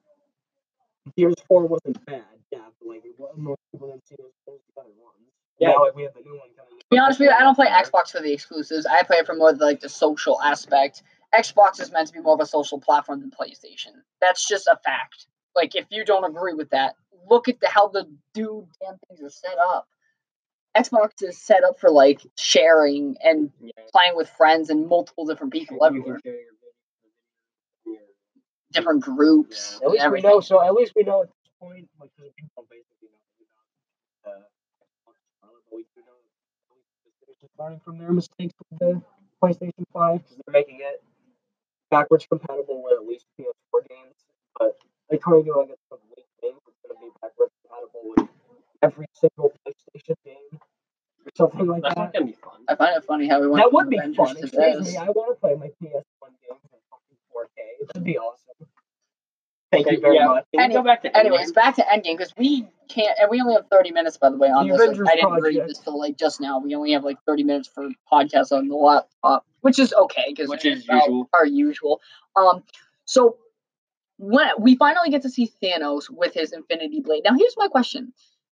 Gears 1.17 1.35
4 1.49 1.67
wasn't 1.67 2.05
bad, 2.07 2.23
yeah, 2.53 2.61
but 2.79 2.89
like 2.89 3.05
it 3.05 3.19
was, 3.19 3.35
most 3.37 3.59
people 3.73 3.89
didn't 3.89 4.07
see 4.07 4.15
those 4.19 4.31
those 4.47 4.61
the 4.77 4.81
other 4.83 4.91
ones. 4.91 5.19
Yeah. 5.59 5.71
Now 5.71 5.85
like, 5.85 5.97
we 5.97 6.05
have 6.05 6.15
the 6.15 6.21
new 6.21 6.39
one 6.39 6.51
coming. 6.57 6.79
To 6.79 6.87
be 6.91 6.99
honest 6.99 7.19
with 7.19 7.29
you, 7.31 7.35
I 7.35 7.41
don't 7.41 7.57
play 7.57 7.67
Xbox 7.67 8.11
for 8.13 8.21
the 8.21 8.33
exclusives. 8.33 8.87
I 8.87 9.03
play 9.03 9.17
it 9.17 9.27
for 9.27 9.35
more 9.35 9.53
the, 9.53 9.65
like 9.65 9.81
the 9.81 9.89
social 9.89 10.41
aspect. 10.41 11.03
Xbox 11.35 11.81
is 11.81 11.91
meant 11.91 12.07
to 12.09 12.13
be 12.13 12.21
more 12.21 12.35
of 12.35 12.41
a 12.41 12.47
social 12.47 12.79
platform 12.79 13.21
than 13.21 13.31
PlayStation. 13.33 13.95
That's 14.21 14.47
just 14.47 14.69
a 14.69 14.79
fact. 14.85 15.27
Like 15.55 15.75
if 15.75 15.87
you 15.91 16.05
don't 16.05 16.25
agree 16.25 16.55
with 16.55 16.71
that, 16.71 16.97
look 17.29 17.49
at 17.49 17.61
the 17.61 17.69
how 17.69 17.89
the 17.89 18.07
dude 18.35 18.67
damn 18.81 18.97
things 19.09 19.21
are 19.23 19.31
set 19.31 19.57
up. 19.59 19.87
Xbox 20.77 21.11
is 21.23 21.37
set 21.39 21.65
up 21.65 21.79
for 21.79 21.91
like 21.91 22.21
sharing 22.39 23.17
and 23.23 23.51
Yeah. 23.61 23.73
playing 23.93 24.17
with 24.17 24.29
friends 24.31 24.71
and 24.71 24.87
multiple 24.89 25.27
different 25.27 25.53
people 25.53 25.77
You 25.77 25.85
everywhere, 25.87 26.15
can 26.15 26.23
share 26.23 26.41
your 26.41 26.53
video, 27.85 28.01
your- 28.01 28.09
different 28.73 29.03
groups. 29.03 29.81
At 29.83 29.91
least 29.91 30.05
and 30.05 30.13
we 30.13 30.21
know. 30.23 30.41
So 30.41 30.63
at 30.63 30.73
least 30.73 30.93
we 30.97 31.03
know 31.03 31.23
at 31.23 31.29
this 31.29 31.53
point, 31.61 31.89
like, 32.01 32.11
because 32.17 32.33
we 32.41 32.49
don't 32.57 32.69
basically 32.71 33.09
know 33.13 33.21
about 34.25 34.41
uh, 34.41 34.45
Xbox 34.81 35.15
Scarlett, 35.37 35.63
but 35.69 35.77
we 35.77 35.85
do 35.95 36.01
know 36.07 36.17
at 36.17 36.77
least 37.05 37.21
that 37.29 37.37
they're 37.41 37.65
learning 37.67 37.81
from 37.85 37.99
their 37.99 38.13
mistakes 38.13 38.55
with 38.71 38.79
the 38.81 39.03
PlayStation 39.43 39.85
Five 39.93 40.23
because 40.23 40.39
they're 40.47 40.53
making 40.55 40.79
it 40.81 41.05
backwards 41.91 42.27
compatible 42.27 42.83
with 42.83 42.95
at 42.95 43.05
least 43.07 43.27
PS4 43.39 43.87
games. 43.91 44.15
But 44.59 44.79
according 45.13 45.47
to 45.47 45.61
I 45.61 45.67
guess 45.67 45.77
some 45.89 45.99
leaked 46.17 46.29
things, 46.41 46.59
it's 46.67 46.79
going 46.83 46.97
to 46.97 47.01
be 47.07 47.11
backwards 47.21 47.53
compatible 47.63 48.03
with 48.17 48.29
every 48.83 49.07
single 49.15 49.53
PlayStation 49.67 50.17
game 50.25 50.37
or 50.53 51.31
something 51.37 51.67
like 51.67 51.83
That's 51.83 51.95
that. 51.95 52.01
not 52.01 52.13
gonna 52.13 52.27
be 52.27 52.33
fun. 52.33 52.61
I 52.69 52.75
find 52.75 52.97
it 52.97 53.05
funny 53.05 53.29
how 53.29 53.41
we 53.41 53.47
went. 53.49 53.63
That 53.65 53.73
would 53.73 53.89
be 53.89 53.97
Avengers 53.99 54.17
fun. 54.17 54.37
to 54.37 54.43
Excuse 54.43 54.85
this. 54.87 54.93
me, 54.93 54.97
I 54.99 55.09
want 55.11 55.37
to 55.37 55.41
play 55.41 55.55
my 55.55 55.67
PS1 55.67 56.31
games 56.43 56.61
in 56.73 56.81
fucking 56.91 57.19
4K. 57.33 57.87
That'd 57.87 58.05
be 58.05 58.19
awesome. 58.19 58.67
Thank 59.71 59.91
you 59.91 60.01
very 60.01 60.17
yeah. 60.17 60.27
much. 60.27 60.45
Can 60.53 60.59
we 60.59 60.65
Any- 60.65 60.75
go 60.75 60.83
back 60.83 61.03
to 61.03 61.17
Anyways, 61.17 61.53
back 61.53 61.77
to 61.77 61.83
Endgame 61.83 62.19
because 62.19 62.35
we 62.37 62.69
can't, 62.89 63.17
and 63.19 63.31
we 63.31 63.41
only 63.41 63.55
have 63.55 63.69
thirty 63.71 63.91
minutes 63.91 64.19
by 64.19 64.29
the 64.29 64.37
way 64.37 64.49
on 64.49 64.69
The 64.69 64.77
this. 64.77 64.99
Like, 64.99 65.13
I 65.13 65.15
didn't 65.17 65.43
read 65.43 65.67
this 65.67 65.79
till 65.79 65.99
like 65.99 66.19
just 66.19 66.41
now. 66.43 66.59
We 66.59 66.75
only 66.75 66.93
have 66.93 67.05
like 67.05 67.17
thirty 67.25 67.43
minutes 67.43 67.69
for 67.75 67.89
podcast 68.13 68.53
on 68.53 68.69
the 68.69 68.75
laptop, 68.75 69.47
which 69.63 69.79
is 69.79 69.95
okay 69.95 70.25
because 70.29 70.51
Which 70.51 70.67
is 70.67 70.87
usual. 70.87 71.31
our 71.33 71.47
usual. 71.47 72.01
Um, 72.37 72.63
so 73.07 73.39
when 74.19 74.49
we 74.59 74.77
finally 74.77 75.11
get 75.11 75.23
to 75.23 75.31
see 75.31 75.51
Thanos 75.63 76.05
with 76.11 76.35
his 76.35 76.53
Infinity 76.53 77.01
Blade. 77.01 77.23
Now, 77.25 77.37
here's 77.37 77.55
my 77.57 77.69
question. 77.69 78.13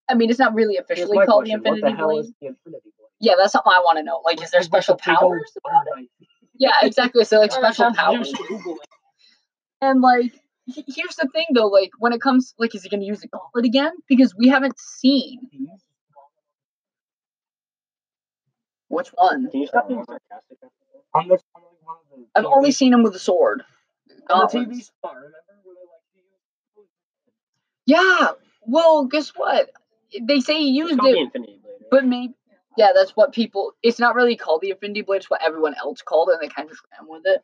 I 0.08 0.14
mean, 0.14 0.30
it's 0.30 0.38
not 0.38 0.54
really 0.54 0.76
officially 0.76 1.18
called 1.26 1.44
question. 1.44 1.62
the 1.62 1.70
Infinity 1.70 1.96
the 1.96 2.02
Blade. 2.02 2.24
the 2.40 2.46
Infinity 2.48 2.92
Blade? 2.98 3.08
Yeah, 3.20 3.34
that's 3.36 3.52
something 3.52 3.72
I 3.72 3.80
want 3.80 3.98
to 3.98 4.04
know. 4.04 4.22
Like, 4.24 4.42
is 4.42 4.50
there 4.50 4.62
special 4.62 4.94
a 4.94 4.96
big 4.96 5.16
old 5.20 5.32
powers 5.32 5.52
about 5.64 5.84
it? 5.98 6.08
Yeah, 6.56 6.72
exactly. 6.82 7.24
So 7.24 7.38
like 7.40 7.52
special 7.52 7.90
to 7.90 7.96
powers. 7.96 8.32
And 9.80 10.00
like, 10.00 10.32
here's 10.66 11.16
the 11.16 11.28
thing 11.32 11.46
though, 11.54 11.66
like 11.66 11.90
when 11.98 12.12
it 12.12 12.20
comes, 12.20 12.54
like, 12.58 12.74
is 12.74 12.82
he 12.82 12.88
gonna 12.88 13.04
use 13.04 13.20
the 13.20 13.28
gauntlet 13.28 13.64
again? 13.64 13.92
Because 14.08 14.34
we 14.36 14.48
haven't 14.48 14.78
seen 14.78 15.40
which 18.88 19.08
one. 19.08 19.50
Can 19.50 19.60
you 19.60 19.66
stop 19.66 19.88
being 19.88 20.04
sarcastic? 20.04 20.32
after 20.32 20.54
that? 20.62 20.70
On 21.14 21.28
the, 21.28 21.34
on 21.34 21.62
like 21.62 21.72
one 21.84 21.96
of 22.12 22.18
the 22.18 22.26
I've 22.34 22.44
only 22.44 22.72
seen 22.72 22.92
him 22.92 23.02
with 23.02 23.14
a 23.14 23.18
sword. 23.18 23.62
The. 24.28 24.58
TV 24.58 24.82
spot. 24.82 25.14
Remember 25.14 25.32
where 25.64 25.74
they 25.74 25.86
like 25.88 26.04
to 26.14 26.18
use? 26.80 26.88
Yeah. 27.86 28.28
Well, 28.66 29.04
guess 29.06 29.30
what? 29.30 29.70
They 30.20 30.40
say 30.40 30.58
he 30.58 30.70
used 30.70 30.98
the 30.98 31.06
it, 31.08 31.16
Infinity 31.18 31.60
Blade. 31.62 31.88
but 31.90 32.04
maybe 32.04 32.34
Yeah, 32.76 32.92
that's 32.94 33.12
what 33.12 33.32
people. 33.32 33.72
It's 33.82 33.98
not 33.98 34.14
really 34.14 34.36
called 34.36 34.60
the 34.62 34.70
Infinity 34.70 35.02
Blade. 35.02 35.18
It's 35.18 35.30
what 35.30 35.42
everyone 35.44 35.74
else 35.74 36.02
called 36.02 36.28
it, 36.30 36.34
and 36.34 36.42
they 36.42 36.52
kind 36.52 36.66
of 36.66 36.72
just 36.72 36.82
ran 36.92 37.08
with 37.08 37.22
it. 37.24 37.42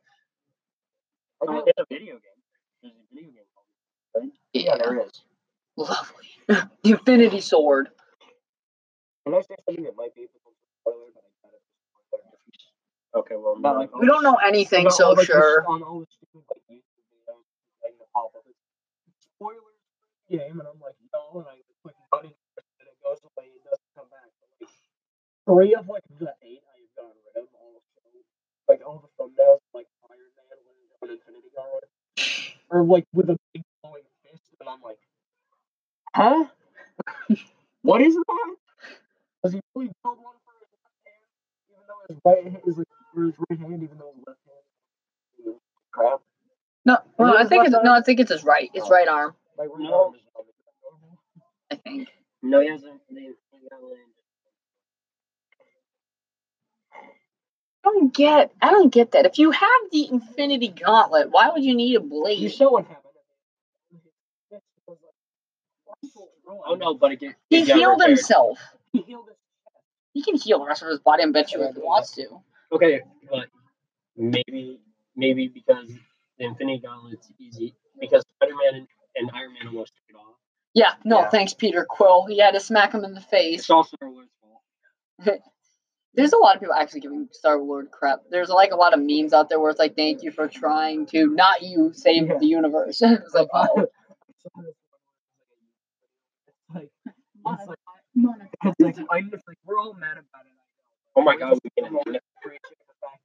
Uh, 1.47 1.63
it's 1.67 1.79
a 1.79 1.85
video 1.91 2.15
game. 2.15 2.21
There's 2.83 2.95
a 2.95 3.15
video 3.15 3.31
game 3.33 3.45
called 3.55 4.25
it. 4.25 4.33
Yeah, 4.53 4.77
there 4.79 5.01
is. 5.07 5.23
lovely. 5.77 6.27
the 6.49 6.91
Infinity 6.91 7.41
Sword. 7.41 7.89
Can 9.27 9.35
I 9.35 9.41
say 9.41 9.57
something 9.67 9.85
that 9.85 9.97
might 9.97 10.15
be 10.15 10.27
potential 10.29 10.53
spoiler, 10.81 11.09
but 11.15 11.25
I 11.25 11.49
gotta 11.49 11.57
spoiler? 12.09 12.31
Okay, 13.15 13.37
well, 13.39 13.55
no. 13.55 13.79
like, 13.79 13.95
We 13.95 14.07
don't 14.07 14.25
know 14.25 14.43
anything, 14.43 14.91
so 14.91 15.15
all, 15.15 15.15
like, 15.15 15.27
sure. 15.27 15.63
On 15.71 15.83
all 15.87 16.01
the 16.03 16.07
stupid 16.11 16.43
like 16.51 16.67
YouTube 16.67 17.07
videos, 17.15 17.47
like 17.79 17.95
the 17.95 18.07
pop 18.11 18.35
up, 18.35 18.43
spoilers 19.23 19.63
for 19.63 20.07
the 20.11 20.39
game, 20.39 20.59
and 20.59 20.67
I'm 20.67 20.83
like, 20.83 20.99
no, 21.15 21.39
and 21.39 21.47
I 21.47 21.63
click 21.87 21.95
on 22.11 22.27
it, 22.27 22.35
and 22.83 22.87
it 22.91 22.99
goes 23.07 23.23
away, 23.23 23.55
it 23.55 23.63
doesn't 23.63 23.93
come 23.95 24.11
back. 24.11 24.35
But, 24.43 24.51
like, 24.59 24.75
three 25.47 25.79
of 25.79 25.87
like 25.87 26.03
the 26.19 26.35
eight 26.43 26.67
I've 26.67 26.91
gotten 26.99 27.15
rid 27.23 27.39
of, 27.39 27.49
all 27.55 27.79
show, 27.95 28.11
like 28.67 28.83
all 28.83 28.99
the 28.99 29.11
thumbnails, 29.15 29.63
like 29.71 29.87
Iron 30.11 30.35
Man 30.35 30.59
with 30.99 31.11
an 31.11 31.15
Infinity 31.15 31.55
Gauntlet, 31.55 31.87
or 32.75 32.83
like 32.83 33.07
with 33.15 33.31
a 33.31 33.39
big 33.55 33.63
glowing 33.79 34.03
fist, 34.27 34.51
and 34.59 34.67
I'm 34.69 34.83
like, 34.83 34.99
huh? 36.19 36.51
what 37.83 38.03
is 38.03 38.19
that? 38.19 38.57
Does 39.45 39.53
he 39.53 39.61
really 39.75 39.95
build 40.03 40.19
one 40.19 40.35
for 40.43 40.59
his 40.59 40.67
left 40.83 40.99
hand, 41.07 41.23
even 41.71 41.85
though 41.87 42.03
his 42.11 42.19
right 42.27 42.43
hand 42.43 42.63
is 42.67 42.79
like 42.79 42.89
for 43.15 43.25
his 43.25 43.35
right 43.51 43.59
hand, 43.61 43.83
even 43.83 43.99
though 43.99 44.13
his 44.17 44.25
left 44.27 44.39
hand? 45.45 45.57
Crap. 45.93 46.21
No, 46.85 46.99
well, 47.19 47.37
I 47.39 47.45
think 47.47 47.65
it's 47.67 47.75
arm? 47.75 47.85
no, 47.85 47.95
I 47.95 48.01
think 48.03 48.21
it's 48.21 48.31
his 48.33 48.45
right. 48.45 48.71
His 48.75 48.83
Oh. 48.85 48.91
right 48.91 49.09
arm. 49.09 49.35
My 49.57 49.65
right 49.65 49.79
No. 49.79 50.05
arm 50.07 50.15
is 50.15 50.21
numb. 50.35 50.47
Is 50.49 50.55
that 50.65 50.83
normal? 50.83 51.19
I 51.71 51.75
think. 51.77 52.09
No, 52.43 52.61
he 52.61 52.69
hasn't. 52.69 53.01
They, 53.11 53.21
they 53.23 53.69
got 53.71 53.83
land. 53.83 54.01
I 57.87 57.91
don't 57.91 58.15
get. 58.15 58.53
I 58.63 58.71
don't 58.71 58.93
get 58.93 59.13
that. 59.13 59.27
If 59.27 59.39
you 59.39 59.51
have 59.51 59.81
the 59.93 60.09
Infinity 60.11 60.69
Gauntlet, 60.69 61.31
why 61.31 61.51
would 61.51 61.63
you 61.65 61.75
need 61.75 61.97
a 61.97 62.01
blade? 62.01 62.39
You 62.39 62.49
saw 62.49 62.73
what 62.73 62.87
happened. 62.87 63.01
Oh 66.67 66.75
no, 66.75 66.95
but 66.95 67.13
it 67.13 67.21
get, 67.21 67.35
he 67.51 67.65
healed 67.65 67.99
repaired. 67.99 68.09
himself. 68.19 68.59
He 68.93 69.03
healed 69.03 69.27
his 69.29 69.37
He 70.15 70.23
can 70.23 70.37
heal 70.37 70.59
the 70.61 70.67
rest 70.67 70.83
of 70.83 70.89
his 70.89 70.99
body. 71.01 71.23
I 71.23 71.31
bet 71.31 71.53
you 71.53 71.63
if 71.63 71.75
he 71.75 71.81
wants 71.83 72.13
to. 72.13 72.27
Okay, 72.73 73.01
but 73.31 73.47
maybe 74.17 74.81
maybe 75.17 75.49
because 75.49 75.89
the 76.39 76.45
Infinity 76.47 76.81
Gauntlet's 76.85 77.31
easy 77.39 77.75
because 78.01 78.25
Spider-Man 78.37 78.75
and, 78.75 78.89
and 79.17 79.31
Iron 79.35 79.53
Man 79.55 79.69
almost 79.69 79.93
took 79.95 80.17
it 80.17 80.19
off. 80.19 80.35
Yeah. 80.75 80.95
No, 81.05 81.21
Yeah. 81.21 81.29
thanks, 81.31 81.55
Peter 81.55 81.85
Quill. 81.89 82.27
He 82.27 82.39
had 82.39 82.53
to 82.55 82.61
smack 82.61 82.93
him 82.93 83.05
in 83.05 83.15
the 83.15 83.21
face. 83.21 83.61
It's 83.61 83.71
all 83.71 83.85
Star 83.85 84.11
Lord's 84.11 84.31
fault. 84.41 85.41
There's 86.15 86.33
a 86.33 86.37
lot 86.39 86.55
of 86.57 86.61
people 86.61 86.75
actually 86.75 87.01
giving 87.01 87.29
Star 87.33 87.59
Lord 87.59 87.91
crap. 87.91 88.21
There's 88.31 88.49
like 88.49 88.73
a 88.73 88.77
lot 88.77 88.95
of 88.95 89.01
memes 89.01 89.33
out 89.33 89.49
there 89.49 89.59
where 89.61 89.71
it's 89.71 89.79
like, 89.81 89.97
"Thank 89.97 90.23
you 90.23 90.31
for 90.31 90.47
trying 90.49 91.07
to 91.07 91.27
not 91.27 91.63
you 91.63 91.93
save 91.93 92.27
Yeah. 92.29 92.39
the 92.39 92.47
universe." 92.47 93.01
Oh. 93.03 93.11
it's 93.17 93.35
like, 93.35 93.49
oh, 93.53 93.67
like, 96.75 96.89
it's 98.65 98.81
like, 98.81 98.91
it's 98.91 98.99
like, 98.99 99.07
I, 99.11 99.19
it's 99.33 99.43
like 99.47 99.59
we're 99.65 99.79
all 99.79 99.95
mad 99.95 100.13
about 100.13 100.45
it. 100.47 100.53
Oh 101.17 101.23
my 101.23 101.37
God, 101.37 101.59
we 101.63 101.71
can 101.83 101.93
We're 101.93 102.13
just 102.13 102.25
appreciate 102.41 102.63
the 102.89 102.95
fact 103.01 103.21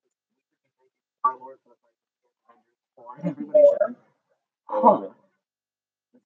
that 1.23 1.29
our 1.29 1.37
Lord 1.39 1.57
for 1.63 1.75
the 1.75 1.75
fight 2.97 3.19
and 3.23 3.31
everybody's 3.31 3.67
like, 3.81 3.95
huh? 4.67 5.07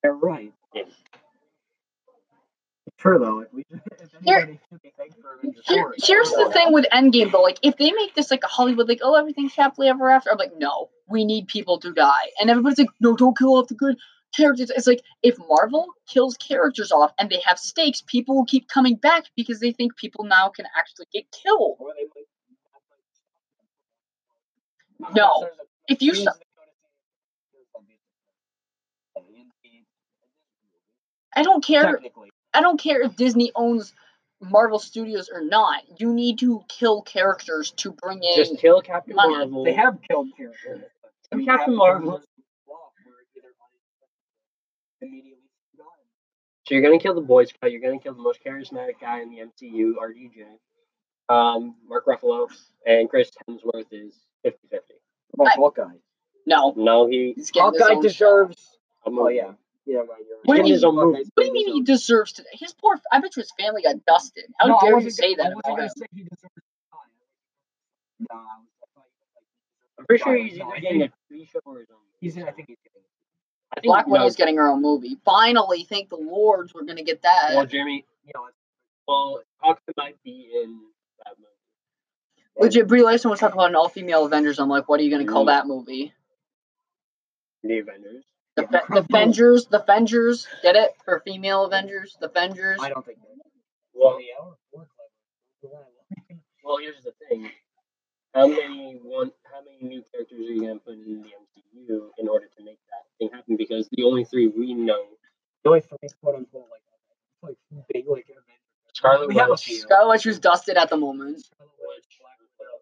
They're 0.01 0.13
right. 0.13 0.53
Yeah. 0.75 0.83
It's 2.87 2.95
true 2.97 3.19
though. 3.19 3.39
If 3.41 3.53
we, 3.53 3.65
if 3.71 3.81
Here- 4.23 4.47
be 4.47 4.59
for 4.71 4.79
Here, 5.73 5.93
here's 6.03 6.29
the 6.31 6.49
thing 6.53 6.73
with 6.73 6.85
Endgame 6.91 7.31
though. 7.31 7.41
Like, 7.41 7.59
if 7.63 7.77
they 7.77 7.91
make 7.91 8.15
this 8.15 8.31
like 8.31 8.43
a 8.43 8.47
Hollywood, 8.47 8.89
like, 8.89 8.99
oh, 9.03 9.15
everything's 9.15 9.53
happily 9.55 9.87
ever 9.87 10.09
after, 10.09 10.31
I'm 10.31 10.37
like, 10.37 10.57
no, 10.57 10.89
we 11.07 11.25
need 11.25 11.47
people 11.47 11.79
to 11.79 11.93
die, 11.93 12.31
and 12.39 12.49
everybody's 12.49 12.79
like, 12.79 12.89
no, 12.99 13.15
don't 13.15 13.37
kill 13.37 13.55
off 13.55 13.67
the 13.67 13.75
good 13.75 13.97
characters. 14.35 14.69
It's 14.71 14.87
like 14.87 15.01
if 15.21 15.37
Marvel 15.49 15.87
kills 16.07 16.35
characters 16.37 16.91
off 16.91 17.11
and 17.19 17.29
they 17.29 17.41
have 17.45 17.59
stakes, 17.59 18.01
people 18.05 18.35
will 18.35 18.45
keep 18.45 18.67
coming 18.67 18.95
back 18.95 19.25
because 19.35 19.59
they 19.59 19.71
think 19.71 19.95
people 19.97 20.25
now 20.25 20.49
can 20.49 20.65
actually 20.77 21.07
get 21.13 21.25
killed. 21.31 21.77
Or 21.79 21.93
they 21.95 22.05
might- 24.99 25.15
No. 25.15 25.49
If 25.87 26.01
you 26.01 26.13
there's 26.13 26.23
saw, 26.23 26.31
a- 26.31 26.33
I 31.35 31.43
don't 31.43 31.63
care. 31.63 31.99
I 32.53 32.61
don't 32.61 32.79
care 32.79 33.01
if 33.01 33.15
Disney 33.15 33.51
owns 33.55 33.93
Marvel 34.39 34.77
Studios 34.79 35.29
or 35.33 35.41
not. 35.41 35.81
You 35.99 36.13
need 36.13 36.37
to 36.39 36.63
kill 36.67 37.01
characters 37.01 37.71
to 37.77 37.91
bring 37.93 38.21
in. 38.23 38.35
Just 38.35 38.57
kill 38.59 38.81
Captain 38.81 39.15
money. 39.15 39.35
Marvel. 39.37 39.63
they 39.63 39.73
have 39.73 39.97
killed 40.09 40.29
characters. 40.37 40.81
but 41.01 41.11
Kill 41.31 41.39
we 41.39 41.45
Captain 41.45 41.75
Marvel. 41.75 42.11
those 42.11 42.25
flop 42.65 42.91
where 43.03 43.15
either 43.35 43.53
immediately 45.03 45.43
forgotten. 45.71 46.05
So 46.67 46.75
you're 46.75 46.81
gonna 46.83 46.99
kill 46.99 47.13
the 47.15 47.21
Boy 47.21 47.45
Scout. 47.45 47.71
You're 47.71 47.81
gonna 47.81 47.99
kill 47.99 48.13
the 48.13 48.21
most 48.21 48.39
charismatic 48.45 48.99
guy 49.01 49.21
in 49.21 49.29
the 49.29 49.39
MCU, 49.39 49.93
RDJ. 50.01 50.45
Um, 51.29 51.75
Mark 51.87 52.05
Ruffalo 52.05 52.49
and 52.85 53.09
Chris 53.09 53.31
Hemsworth 53.49 53.87
is 53.91 54.13
50-50. 54.45 54.99
What 55.31 55.49
I- 55.49 55.53
about 55.53 55.55
Hawkeye? 55.77 55.97
no, 56.45 56.73
No, 56.75 57.07
he. 57.07 57.33
he's 57.35 57.51
getting 57.51 57.71
Hawkeye 57.79 57.95
own 57.95 58.01
deserves. 58.01 58.77
I'm 59.05 59.17
Oh 59.17 59.27
yeah, 59.29 59.53
yeah, 59.85 59.97
right. 59.99 60.07
You're 60.27 60.37
What 60.43 60.45
do 60.45 60.51
you 60.51 60.53
right. 60.53 60.63
mean- 60.63 60.71
his 60.73 60.83
own 60.83 60.95
movie? 60.95 61.17
Hawkeye's 61.17 61.31
What 61.35 61.43
do 61.43 61.47
you 61.47 61.53
mean 61.53 61.73
he 61.73 61.81
deserves 61.83 62.33
to? 62.33 62.43
His 62.51 62.73
poor. 62.73 62.99
I 63.11 63.19
bet 63.19 63.35
you 63.35 63.41
his 63.41 63.51
family 63.59 63.81
got 63.83 64.03
dusted. 64.05 64.45
How 64.59 64.67
No, 64.67 64.79
dare 64.81 64.99
you 64.99 65.09
say 65.09 65.33
that 65.35 65.45
I 65.45 65.49
wasn't 65.49 65.59
about 65.65 65.75
gonna 65.77 65.83
him? 65.83 65.89
say 65.95 66.05
he 66.13 66.21
deserves 66.23 66.53
to 66.55 66.61
die. 66.91 66.97
No, 68.19 68.35
I 68.37 68.37
was- 68.37 68.67
I 68.83 68.85
thought 68.93 69.05
you 69.07 69.19
meant, 69.19 69.35
like, 69.35 69.45
he 69.47 69.55
deserves 69.55 69.99
I'm 69.99 70.05
pretty 70.05 70.23
sure 70.23 70.35
he's 70.35 70.57
No, 70.57 70.65
either 70.67 70.75
I 70.75 70.79
getting 70.79 70.99
think 70.99 71.11
a 71.13 71.33
TV 71.33 71.45
show 71.49 71.59
or 71.65 71.79
his 71.79 71.89
own. 71.91 71.97
He's. 72.19 72.35
movie. 72.35 72.47
I 72.47 72.51
think 72.51 72.67
he's 72.67 72.77
getting. 72.83 72.91
I 72.91 72.92
think 72.92 72.92
Black 73.83 74.07
no, 74.07 74.13
Widow's 74.13 74.35
getting 74.35 74.57
her 74.57 74.67
own 74.69 74.81
movie. 74.81 75.17
Finally, 75.25 75.83
thank 75.83 76.09
the 76.09 76.15
Lords, 76.17 76.73
we're 76.73 76.83
gonna 76.83 77.03
get 77.03 77.21
that. 77.23 77.51
Well, 77.55 77.65
Jeremy. 77.65 78.05
You 78.25 78.31
know, 78.35 78.43
it's- 78.47 78.59
Well, 79.07 79.41
Hawkeye 79.57 79.79
might 79.97 80.21
be 80.23 80.49
in 80.63 80.79
that 81.25 81.35
movie. 81.37 81.49
Legit, 82.57 82.87
Brie 82.87 83.01
Larson 83.03 83.31
was 83.31 83.39
talking 83.39 83.55
about 83.57 83.69
an 83.69 83.75
all-female 83.75 84.25
Avengers. 84.25 84.59
I'm 84.59 84.69
like, 84.69 84.87
what 84.87 84.99
are 84.99 85.03
you 85.03 85.11
gonna 85.11 85.25
call 85.25 85.43
Mm. 85.43 85.47
that 85.47 85.67
movie? 85.67 86.13
The 87.63 87.79
Avengers. 87.79 88.23
The, 88.55 88.67
Yeah. 88.71 88.79
The 88.89 88.97
Avengers, 89.09 89.65
the 89.67 89.81
Avengers, 89.81 90.47
get 90.61 90.75
it 90.75 90.91
for 91.03 91.19
female 91.21 91.65
Avengers, 91.65 92.15
the 92.19 92.27
Avengers. 92.27 92.79
I 92.81 92.89
don't 92.89 93.05
think. 93.05 93.17
Well, 93.93 94.19
yeah, 94.21 94.33
or- 94.39 94.57
or 94.73 94.87
clever. 95.61 96.39
well, 96.63 96.77
here's 96.77 97.01
the 97.03 97.13
thing. 97.29 97.51
How 98.33 98.47
many 98.47 98.99
one? 99.03 99.31
How 99.51 99.61
many 99.61 99.77
new 99.81 100.03
characters 100.11 100.39
are 100.39 100.51
you 100.51 100.61
gonna 100.61 100.79
put 100.79 100.93
in 100.93 101.21
the 101.21 101.29
MCU 101.29 102.09
in 102.17 102.27
order 102.27 102.47
to 102.57 102.63
make 102.63 102.79
that 102.89 103.03
thing 103.19 103.29
happen? 103.31 103.55
Because 103.57 103.87
the 103.91 104.03
only 104.03 104.23
three 104.25 104.47
we 104.47 104.73
know, 104.73 105.05
The 105.63 105.69
only 105.69 105.81
three 105.81 105.97
quote 106.21 106.35
unquote 106.35 106.65
like 106.71 106.81
like 107.41 107.87
big 107.93 108.07
like 108.07 108.25
Avengers. 108.29 108.49
Scarlet 108.93 109.27
We 109.27 109.35
have. 109.35 109.57
Scarlet 109.59 110.09
Witch 110.09 110.25
was 110.25 110.39
dusted 110.39 110.77
at 110.77 110.89
the 110.89 110.97
moment. 110.97 111.43
Scarlet 111.45 111.71
Witch, 111.79 112.19
Black 112.21 112.37
Widow, 112.59 112.79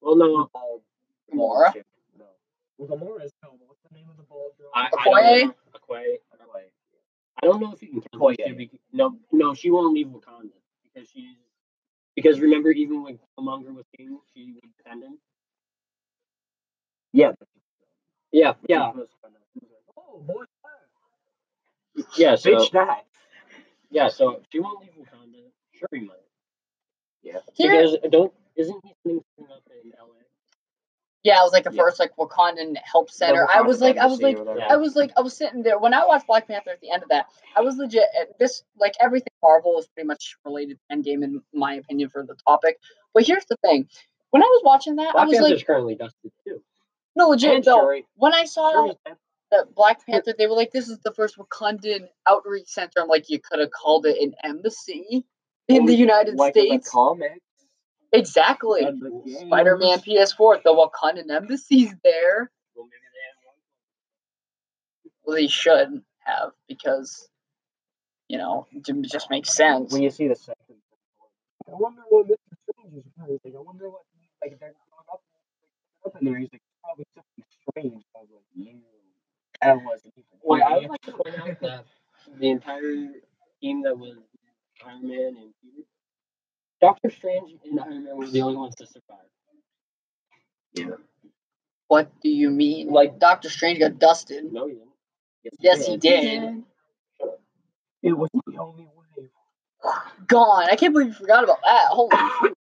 well, 0.00 0.16
no, 0.16 0.48
bald- 0.52 0.82
Gamora? 1.32 1.74
No. 2.18 2.24
Well, 2.78 2.88
Gamora 2.88 3.24
is 3.24 3.32
no. 3.42 3.50
What's 3.66 3.82
the 3.88 3.94
name 3.96 4.08
of 4.10 4.16
the 4.16 4.22
bald 4.24 4.52
girl? 4.58 4.70
Okoye? 4.74 5.40
don't 5.40 5.46
know. 5.48 5.54
Okoye. 5.78 6.16
I 7.42 7.46
don't 7.46 7.60
know 7.60 7.72
if 7.72 7.82
you 7.82 7.88
can 7.88 8.00
count 8.00 8.14
Okoye. 8.22 8.36
those 8.38 8.46
two 8.48 8.54
bec- 8.56 8.80
No, 8.92 9.16
no, 9.32 9.54
she 9.54 9.70
won't 9.70 9.94
leave 9.94 10.06
Wakanda 10.08 10.50
because 10.82 11.08
she's 11.10 11.36
because 12.16 12.40
remember 12.40 12.70
even 12.72 13.04
when 13.04 13.18
Killmonger 13.38 13.74
was 13.74 13.86
king, 13.96 14.20
she 14.34 14.52
was 14.54 14.62
defend 14.78 15.04
him. 15.04 15.18
Yeah. 17.12 17.32
Yeah, 18.32 18.54
yeah, 18.68 18.92
Oh, 19.98 20.20
boy. 20.20 20.44
yeah. 22.16 22.36
So 22.36 22.50
Bitch 22.50 22.72
that. 22.72 23.04
yeah, 23.90 24.08
so 24.08 24.42
she 24.52 24.60
won't 24.60 24.80
leave 24.80 24.92
Wakanda. 24.98 25.40
Sure, 25.74 25.88
he 25.92 26.00
might. 26.00 26.16
Yeah. 27.22 27.40
Here, 27.54 27.70
Because 27.72 27.96
don't 28.10 28.32
isn't 28.56 28.80
he 28.84 28.92
setting 29.04 29.22
something 29.38 29.54
up 29.54 29.62
in 29.84 29.90
LA? 29.90 30.15
Yeah, 31.26 31.40
it 31.40 31.42
was 31.42 31.52
like 31.52 31.66
a 31.66 31.72
Yeah. 31.72 31.82
first 31.82 31.98
like 31.98 32.14
Wakandan 32.16 32.76
help 32.76 33.10
center. 33.10 33.48
I 33.52 33.62
was 33.62 33.80
like, 33.80 33.98
I 33.98 34.06
was 34.06 34.20
like, 34.22 34.36
Yeah. 34.38 34.68
I 34.70 34.76
was 34.76 34.94
like, 34.94 35.10
I 35.16 35.22
was 35.22 35.36
sitting 35.36 35.62
there 35.64 35.76
when 35.78 35.92
I 35.92 36.06
watched 36.06 36.28
Black 36.28 36.46
Panther 36.46 36.70
at 36.70 36.80
the 36.80 36.90
end 36.92 37.02
of 37.02 37.08
that. 37.08 37.26
I 37.56 37.62
was 37.62 37.76
legit. 37.76 38.04
Eh, 38.16 38.24
this 38.38 38.62
like 38.78 38.94
everything 39.00 39.32
Marvel 39.42 39.76
is 39.80 39.88
pretty 39.88 40.06
much 40.06 40.36
related 40.44 40.78
to 40.78 40.96
Endgame 40.96 41.24
in 41.24 41.42
my 41.52 41.74
opinion 41.74 42.08
for 42.10 42.22
the 42.24 42.36
topic. 42.46 42.78
But 43.12 43.26
here's 43.26 43.44
the 43.46 43.56
thing: 43.56 43.88
when 44.30 44.42
I 44.42 44.46
was 44.46 44.62
watching 44.64 44.96
that, 44.96 45.08
I 45.08 45.12
Black 45.12 45.28
was 45.28 45.38
Panther's 45.38 45.58
like, 45.60 45.66
currently 45.66 45.94
dusted 45.96 46.30
too. 46.46 46.62
no, 47.16 47.28
legit 47.30 47.64
though. 47.64 48.00
When 48.14 48.32
I 48.32 48.44
saw 48.44 48.94
that 49.50 49.74
Black 49.74 50.06
Panther, 50.06 50.32
they 50.38 50.46
were 50.46 50.54
like, 50.54 50.70
"This 50.70 50.88
is 50.88 51.00
the 51.00 51.12
first 51.12 51.36
Wakandan 51.38 52.08
outreach 52.28 52.68
center." 52.68 53.00
I'm 53.00 53.08
like, 53.08 53.28
you 53.30 53.40
could 53.40 53.58
have 53.58 53.70
called 53.72 54.06
it 54.06 54.16
an 54.22 54.34
embassy 54.44 55.24
in 55.66 55.86
the 55.86 55.94
United 55.94 56.36
like 56.36 56.54
the 56.54 56.60
States. 56.60 56.88
comics. 56.90 57.40
Exactly. 58.12 58.82
and 58.84 59.00
the 59.00 59.10
games. 59.24 59.40
Spider-Man 59.40 59.98
PS4, 60.00 60.62
the 60.62 60.70
Wakandan 60.70 61.30
embassy's 61.30 61.94
there. 62.04 62.50
Well, 62.74 62.86
maybe 62.86 63.06
they 63.12 63.24
have 63.26 63.38
one. 63.44 63.56
Well, 65.24 65.36
they 65.36 65.48
should 65.48 66.02
have 66.24 66.52
because 66.68 67.28
You 68.28 68.38
know, 68.38 68.66
it 68.72 68.84
just 69.02 69.30
makes 69.30 69.54
sense. 69.54 69.92
When 69.92 70.02
you 70.02 70.10
see 70.10 70.26
the 70.26 70.34
second, 70.34 70.76
I 71.68 71.72
wonder 71.74 72.02
what 72.08 72.26
Mr. 72.26 72.36
Strange 72.72 72.96
is 72.96 73.04
probably 73.16 73.38
like. 73.44 73.54
I 73.54 73.60
wonder 73.60 73.88
what 73.88 74.02
like 74.42 74.58
they're 74.58 74.72
going 74.72 75.06
up, 75.12 75.22
up 76.04 76.16
in 76.20 76.26
there. 76.26 76.38
He's 76.38 76.48
like 76.52 76.62
probably 76.82 77.06
something 77.14 77.44
strange. 77.70 78.04
I 78.16 78.20
was 78.20 78.28
like, 78.32 78.42
you. 78.54 78.78
That 79.62 79.76
wasn't 79.84 80.14
even. 80.16 80.24
Well, 80.42 80.62
I 80.66 80.78
would 80.78 80.90
like 80.90 81.02
to 81.02 81.12
point 81.12 81.38
out 81.38 81.60
that 81.60 81.84
the 82.38 82.50
entire 82.50 83.12
team 83.60 83.82
that 83.84 83.96
was 83.96 84.16
Iron 84.84 85.08
Man 85.08 85.36
and 85.40 85.54
Peter, 85.62 85.86
Doctor 86.86 87.10
Strange 87.10 87.50
and 87.64 87.80
Iron 87.80 88.04
Man 88.04 88.16
were 88.16 88.26
the 88.28 88.42
only 88.42 88.56
ones 88.56 88.74
to 88.76 88.86
survive. 88.86 89.18
Yeah. 90.74 90.96
What 91.88 92.10
do 92.22 92.28
you 92.28 92.50
mean? 92.50 92.88
Like- 92.88 93.10
Like 93.12 93.18
Doctor 93.18 93.48
Strange 93.50 93.78
got 93.80 93.98
dusted. 93.98 94.52
No, 94.52 94.66
he 94.66 94.74
didn't. 94.74 94.88
Yes, 95.60 95.86
he 95.86 95.96
did. 95.96 96.62
It 98.02 98.12
was 98.12 98.30
the 98.46 98.58
only 98.58 98.84
way. 98.84 99.28
Gone. 100.26 100.66
I 100.70 100.76
can't 100.76 100.92
believe 100.92 101.08
you 101.08 101.14
forgot 101.14 101.44
about 101.44 101.58
that. 101.62 101.86
Holy 101.90 102.10
shit. 102.42 102.54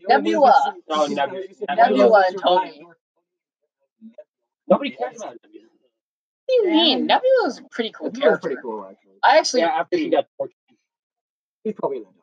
The 0.00 0.14
only 0.14 0.30
Nebula. 0.32 0.40
ones 0.40 0.82
Oh, 0.90 1.06
Nebula. 1.06 1.40
said- 1.42 1.48
you 1.50 1.54
said 1.54 1.66
Nebula 1.76 1.98
Nebula 1.98 2.24
and. 2.28 2.38
Tony. 2.38 2.86
Nobody 4.68 4.90
cares 4.90 5.16
about 5.16 5.34
it. 5.34 5.40
What 5.42 5.52
do 5.52 6.54
you 6.54 6.70
mean? 6.70 7.06
Nebula's 7.06 7.58
a 7.58 7.62
pretty 7.70 7.90
cool 7.90 8.06
Nebula's 8.06 8.22
character. 8.40 8.48
pretty 8.48 8.62
cool, 8.62 8.86
actually. 8.90 9.12
I 9.22 9.38
actually. 9.38 9.60
Yeah, 9.62 9.68
after 9.80 9.96
she 9.98 10.08
got 10.10 10.26
tortured. 10.38 10.54
He's 11.64 11.74
probably 11.74 11.98
gonna 12.00 12.10
die. 12.12 12.17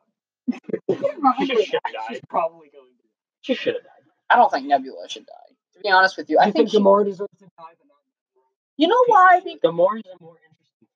She 0.52 0.56
should 0.96 1.80
have 1.84 1.94
She's 2.08 2.18
died. 2.18 2.20
probably 2.28 2.68
going 2.72 2.86
to. 2.86 3.04
She 3.42 3.54
should 3.54 3.74
have 3.74 3.82
died. 3.82 3.92
I 4.30 4.36
don't 4.36 4.50
think 4.50 4.66
Nebula 4.66 5.08
should 5.08 5.26
die. 5.26 5.54
To 5.74 5.80
be 5.80 5.90
honest 5.90 6.16
with 6.16 6.30
you, 6.30 6.38
I 6.38 6.42
I 6.42 6.44
think. 6.46 6.54
think 6.56 6.70
she- 6.70 6.78
Gamora 6.78 7.04
deserves 7.04 7.30
to 7.38 7.44
die, 7.44 7.50
but 7.58 7.86
not. 7.86 8.44
you 8.76 8.88
know 8.88 9.02
why? 9.06 9.36
I 9.36 9.40
think 9.40 9.62
Gamora's 9.62 10.02
a 10.06 10.22
more 10.22 10.36
interesting 10.38 10.88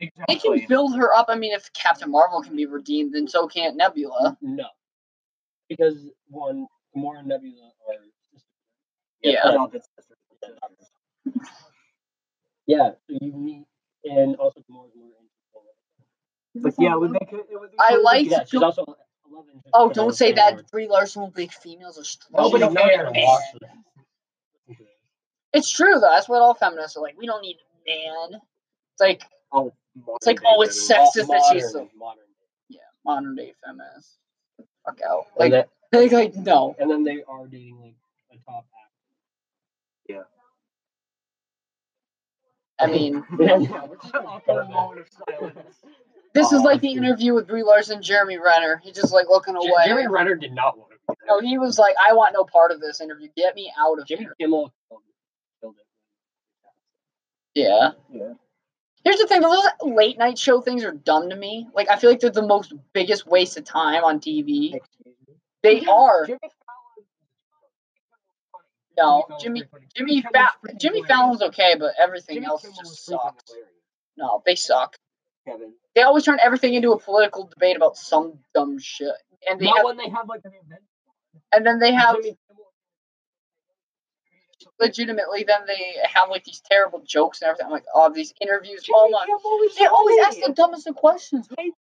character. 0.00 0.24
they 0.28 0.36
can 0.36 0.66
build 0.68 0.96
her 0.96 1.12
up. 1.14 1.26
I 1.28 1.34
mean, 1.36 1.52
if 1.52 1.72
Captain 1.72 2.10
Marvel 2.10 2.42
can 2.42 2.56
be 2.56 2.66
redeemed, 2.66 3.12
then 3.14 3.28
so 3.28 3.46
can't 3.46 3.76
Nebula. 3.76 4.36
No. 4.40 4.66
Because, 5.68 5.96
one, 6.28 6.66
Gamora 6.96 7.20
and 7.20 7.28
Nebula 7.28 7.70
are 7.88 7.94
sisters. 8.32 8.46
Yeah. 9.22 9.42
Yeah, 12.66 12.90
so 13.08 13.18
you 13.20 13.32
meet, 13.32 13.64
and 14.04 14.36
also 14.36 14.60
Gamora's 14.60 14.92
more 14.96 15.08
interesting. 15.08 15.23
But 16.54 16.74
yeah, 16.78 16.92
it 16.94 17.00
would 17.00 17.10
make 17.10 17.32
it. 17.32 17.46
it 17.50 17.58
would 17.60 17.70
be 17.72 17.76
I 17.78 17.96
like- 17.96 18.28
get- 18.28 18.40
Yeah, 18.40 18.44
she's 18.44 18.62
also 18.62 18.84
11. 19.30 19.62
Oh, 19.72 19.90
don't 19.90 20.14
say 20.14 20.32
that. 20.32 20.54
more. 20.54 20.62
Brie 20.70 20.88
Larson 20.88 21.22
will 21.22 21.32
make 21.36 21.52
females 21.52 21.98
are 21.98 22.04
strong. 22.04 22.44
Nobody 22.52 22.64
She's 22.66 22.74
cares. 22.76 23.12
watch. 23.14 24.76
It's 25.52 25.70
true 25.70 25.94
though. 25.94 26.10
That's 26.10 26.28
what 26.28 26.42
all 26.42 26.54
feminists 26.54 26.96
are 26.96 27.00
like. 27.02 27.16
We 27.16 27.26
don't 27.26 27.42
need 27.42 27.56
a 27.56 27.90
man. 27.90 28.40
It's 28.92 29.00
like 29.00 29.22
Oh, 29.52 29.72
It's 30.16 30.26
like, 30.26 30.40
oh, 30.44 30.62
it's 30.62 30.86
feminine. 30.88 31.06
sexist 31.08 31.26
that 31.28 31.42
she's 31.52 31.72
Modern, 31.74 31.88
so- 31.90 31.96
modern. 31.96 32.24
yeah, 32.68 32.80
modern 33.04 33.36
day 33.36 33.54
feminists. 33.64 34.18
Fuck 34.84 35.00
out. 35.08 35.26
Like, 35.38 35.52
that, 35.52 35.68
like, 35.92 36.10
like 36.12 36.34
no. 36.34 36.74
and 36.80 36.90
then 36.90 37.04
they 37.04 37.22
are 37.22 37.46
dating 37.46 37.78
like 37.80 37.94
a 38.32 38.36
top 38.50 38.64
actor. 40.08 40.08
Yeah. 40.08 40.22
I 42.80 42.86
mean, 42.90 43.24
Yeah, 43.38 43.56
yeah, 43.58 43.84
we're 43.84 43.96
just 43.96 44.14
awkward 44.14 44.68
moment 44.70 45.00
of 45.00 45.08
silence. 45.28 45.76
This 46.34 46.52
is 46.52 46.62
like 46.62 46.80
the 46.80 46.92
interview 46.92 47.34
with 47.34 47.46
Brie 47.46 47.62
Larson, 47.62 48.02
Jeremy 48.02 48.38
Renner. 48.38 48.80
He's 48.82 48.94
just 48.94 49.12
like 49.12 49.26
looking 49.28 49.56
away. 49.56 49.84
Jeremy 49.86 50.08
Renner 50.08 50.34
did 50.34 50.52
not 50.52 50.76
want 50.76 50.90
to 50.90 50.94
no, 51.26 51.40
he 51.40 51.58
was 51.58 51.78
like, 51.78 51.94
I 52.02 52.14
want 52.14 52.32
no 52.34 52.44
part 52.44 52.70
of 52.70 52.80
this 52.80 53.00
interview. 53.00 53.28
Get 53.36 53.54
me 53.54 53.72
out 53.78 53.98
of 53.98 54.06
Jimmy 54.06 54.22
here. 54.24 54.34
Kimmel 54.40 54.72
killed 54.88 55.02
it. 55.06 55.60
Killed 55.60 55.74
it. 55.78 57.60
Yeah. 57.60 57.90
Yeah. 58.10 58.32
Here's 59.04 59.18
the 59.18 59.26
thing: 59.26 59.42
those 59.42 59.62
late 59.82 60.16
night 60.18 60.38
show 60.38 60.62
things 60.62 60.82
are 60.82 60.92
dumb 60.92 61.28
to 61.28 61.36
me. 61.36 61.68
Like, 61.74 61.90
I 61.90 61.96
feel 61.96 62.08
like 62.10 62.20
they're 62.20 62.30
the 62.30 62.46
most 62.46 62.72
biggest 62.94 63.26
waste 63.26 63.58
of 63.58 63.64
time 63.64 64.02
on 64.02 64.18
TV. 64.18 64.78
They 65.62 65.84
are. 65.84 66.26
No, 68.96 69.24
Jimmy- 69.40 69.64
Jimmy 69.94 70.22
Fa- 70.22 70.52
Jimmy. 70.78 71.02
Fallon's 71.02 71.42
okay, 71.42 71.74
but 71.78 71.94
everything 72.00 72.44
else 72.44 72.62
just 72.62 73.04
sucks. 73.04 73.52
No, 74.16 74.42
they 74.46 74.54
suck. 74.54 74.96
Kevin. 75.46 75.74
They 75.94 76.02
always 76.02 76.24
turn 76.24 76.38
everything 76.42 76.74
into 76.74 76.92
a 76.92 76.98
political 76.98 77.46
debate 77.46 77.76
about 77.76 77.96
some 77.96 78.38
dumb 78.54 78.78
shit, 78.78 79.12
and 79.48 79.60
they 79.60 79.66
Not 79.66 79.78
have, 79.78 79.84
when 79.84 79.96
they 79.96 80.08
have 80.08 80.28
like 80.28 80.40
an 80.44 80.52
event. 80.64 80.82
and 81.52 81.66
then 81.66 81.78
they 81.78 81.92
have 81.92 82.16
legitimately 84.80 85.44
then 85.46 85.60
they 85.66 85.94
have 86.10 86.28
like 86.30 86.44
these 86.44 86.60
terrible 86.68 87.02
jokes 87.06 87.40
and 87.42 87.48
everything. 87.48 87.66
I'm 87.66 87.72
like, 87.72 87.84
oh, 87.94 88.12
these 88.12 88.32
interviews. 88.40 88.82
Jimmy 88.82 88.94
Oh 88.96 89.08
my! 89.10 89.24
Kimmel 89.26 89.60
is 89.66 89.76
They 89.76 89.86
always 89.86 90.18
ask 90.26 90.38
the 90.40 90.52
dumbest 90.52 90.86
of 90.86 90.96
questions. 90.96 91.48
Oh, 91.50 91.54
Feud 91.56 91.72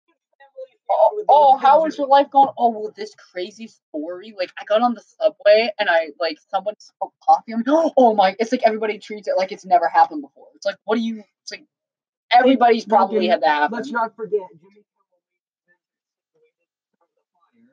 with 1.16 1.26
oh, 1.28 1.52
the 1.56 1.58
how 1.62 1.78
Avengers. 1.78 1.94
is 1.94 1.98
your 1.98 2.06
life 2.08 2.30
going? 2.30 2.48
Oh, 2.58 2.68
well, 2.70 2.92
this 2.94 3.14
crazy 3.14 3.68
story. 3.68 4.34
Like, 4.36 4.52
I 4.60 4.64
got 4.64 4.82
on 4.82 4.94
the 4.94 5.00
subway 5.00 5.70
and 5.78 5.88
I 5.88 6.08
like 6.20 6.38
someone 6.50 6.74
spilled 6.78 7.12
coffee. 7.24 7.52
I'm 7.52 7.62
like, 7.66 7.92
oh 7.96 8.14
my! 8.14 8.34
It's 8.38 8.52
like 8.52 8.62
everybody 8.64 8.98
treats 8.98 9.28
it 9.28 9.34
like 9.38 9.52
it's 9.52 9.64
never 9.64 9.88
happened 9.88 10.22
before. 10.22 10.48
It's 10.54 10.66
like, 10.66 10.76
what 10.84 10.96
do 10.96 11.02
you? 11.02 11.22
It's 11.42 11.52
like 11.52 11.64
everybody's 12.32 12.84
probably 12.84 13.16
Logan, 13.16 13.30
had 13.30 13.42
that 13.42 13.48
happen. 13.48 13.76
Let's 13.78 13.90
not 13.90 14.16
forget 14.16 14.40
Jimmy 14.60 14.84
Kimmel. 14.84 14.84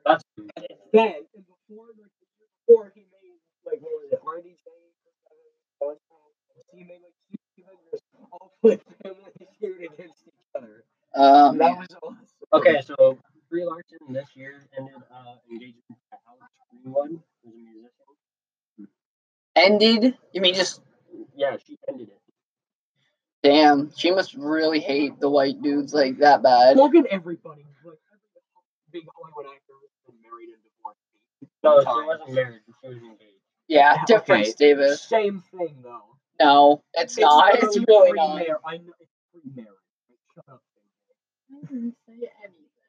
That's 0.06 0.24
Then 0.92 1.14
and 1.34 1.44
before 1.46 1.86
like 1.98 2.12
before 2.66 2.92
he 2.94 3.02
made 3.22 3.40
like 3.66 3.80
what 3.80 3.92
was 4.02 4.12
it 4.12 4.20
RDJ? 4.24 4.56
He 6.72 6.84
made 6.84 7.00
like 7.02 7.14
two 7.30 7.62
Avengers 7.64 8.00
all 8.32 8.52
put 8.62 8.82
Family 9.02 9.32
Feud 9.58 9.92
against 9.92 10.22
each 10.26 10.34
other. 10.56 10.84
Um, 11.14 11.58
that 11.58 11.76
was 11.78 11.88
awesome. 12.02 12.26
okay. 12.52 12.80
So 12.82 13.18
Brie 13.50 13.64
Larson 13.64 13.98
this 14.12 14.28
year 14.36 14.54
ended 14.78 14.94
uh, 15.12 15.34
engagement 15.50 15.84
to 15.88 16.16
Alex 16.28 16.52
Greenwald, 16.72 17.20
who's 17.44 17.54
a 17.54 17.58
musician. 17.58 17.90
ended. 19.56 20.16
You 20.32 20.40
mean 20.40 20.54
just 20.54 20.80
Yeah, 21.34 21.56
she 21.66 21.76
ended 21.88 22.08
it. 22.08 22.29
Damn? 23.42 23.90
She 23.96 24.10
must 24.10 24.34
really 24.34 24.80
hate 24.80 25.18
the 25.20 25.28
white 25.30 25.60
dudes 25.62 25.92
like 25.94 26.18
that 26.18 26.42
bad. 26.42 26.76
Logan, 26.76 27.06
everybody, 27.10 27.64
like 27.84 27.98
every 28.12 28.22
big 28.92 29.04
Hollywood 29.16 29.46
actor 29.46 29.74
has 29.80 29.90
been 30.06 30.16
married 30.22 30.48
and 30.50 30.62
divorced. 30.64 30.98
No, 31.62 31.80
she 31.80 32.06
wasn't 32.06 32.34
married. 32.34 32.60
She 32.82 32.88
was 32.88 32.96
engaged. 32.98 33.22
Yeah, 33.68 33.92
Okay, 33.92 34.04
difference, 34.06 34.54
Davis. 34.54 35.02
Same 35.02 35.42
thing 35.56 35.76
though. 35.82 36.02
No, 36.40 36.82
it's, 36.94 37.18
not. 37.18 37.54
It's 37.54 37.76
really 37.86 38.12
not. 38.12 38.36
pre-mar- 38.38 38.60
I 38.66 38.78
know 38.78 38.92
it's 38.98 39.10
pre-marriage. 39.32 39.76
Shut 40.34 40.44
up. 40.50 40.62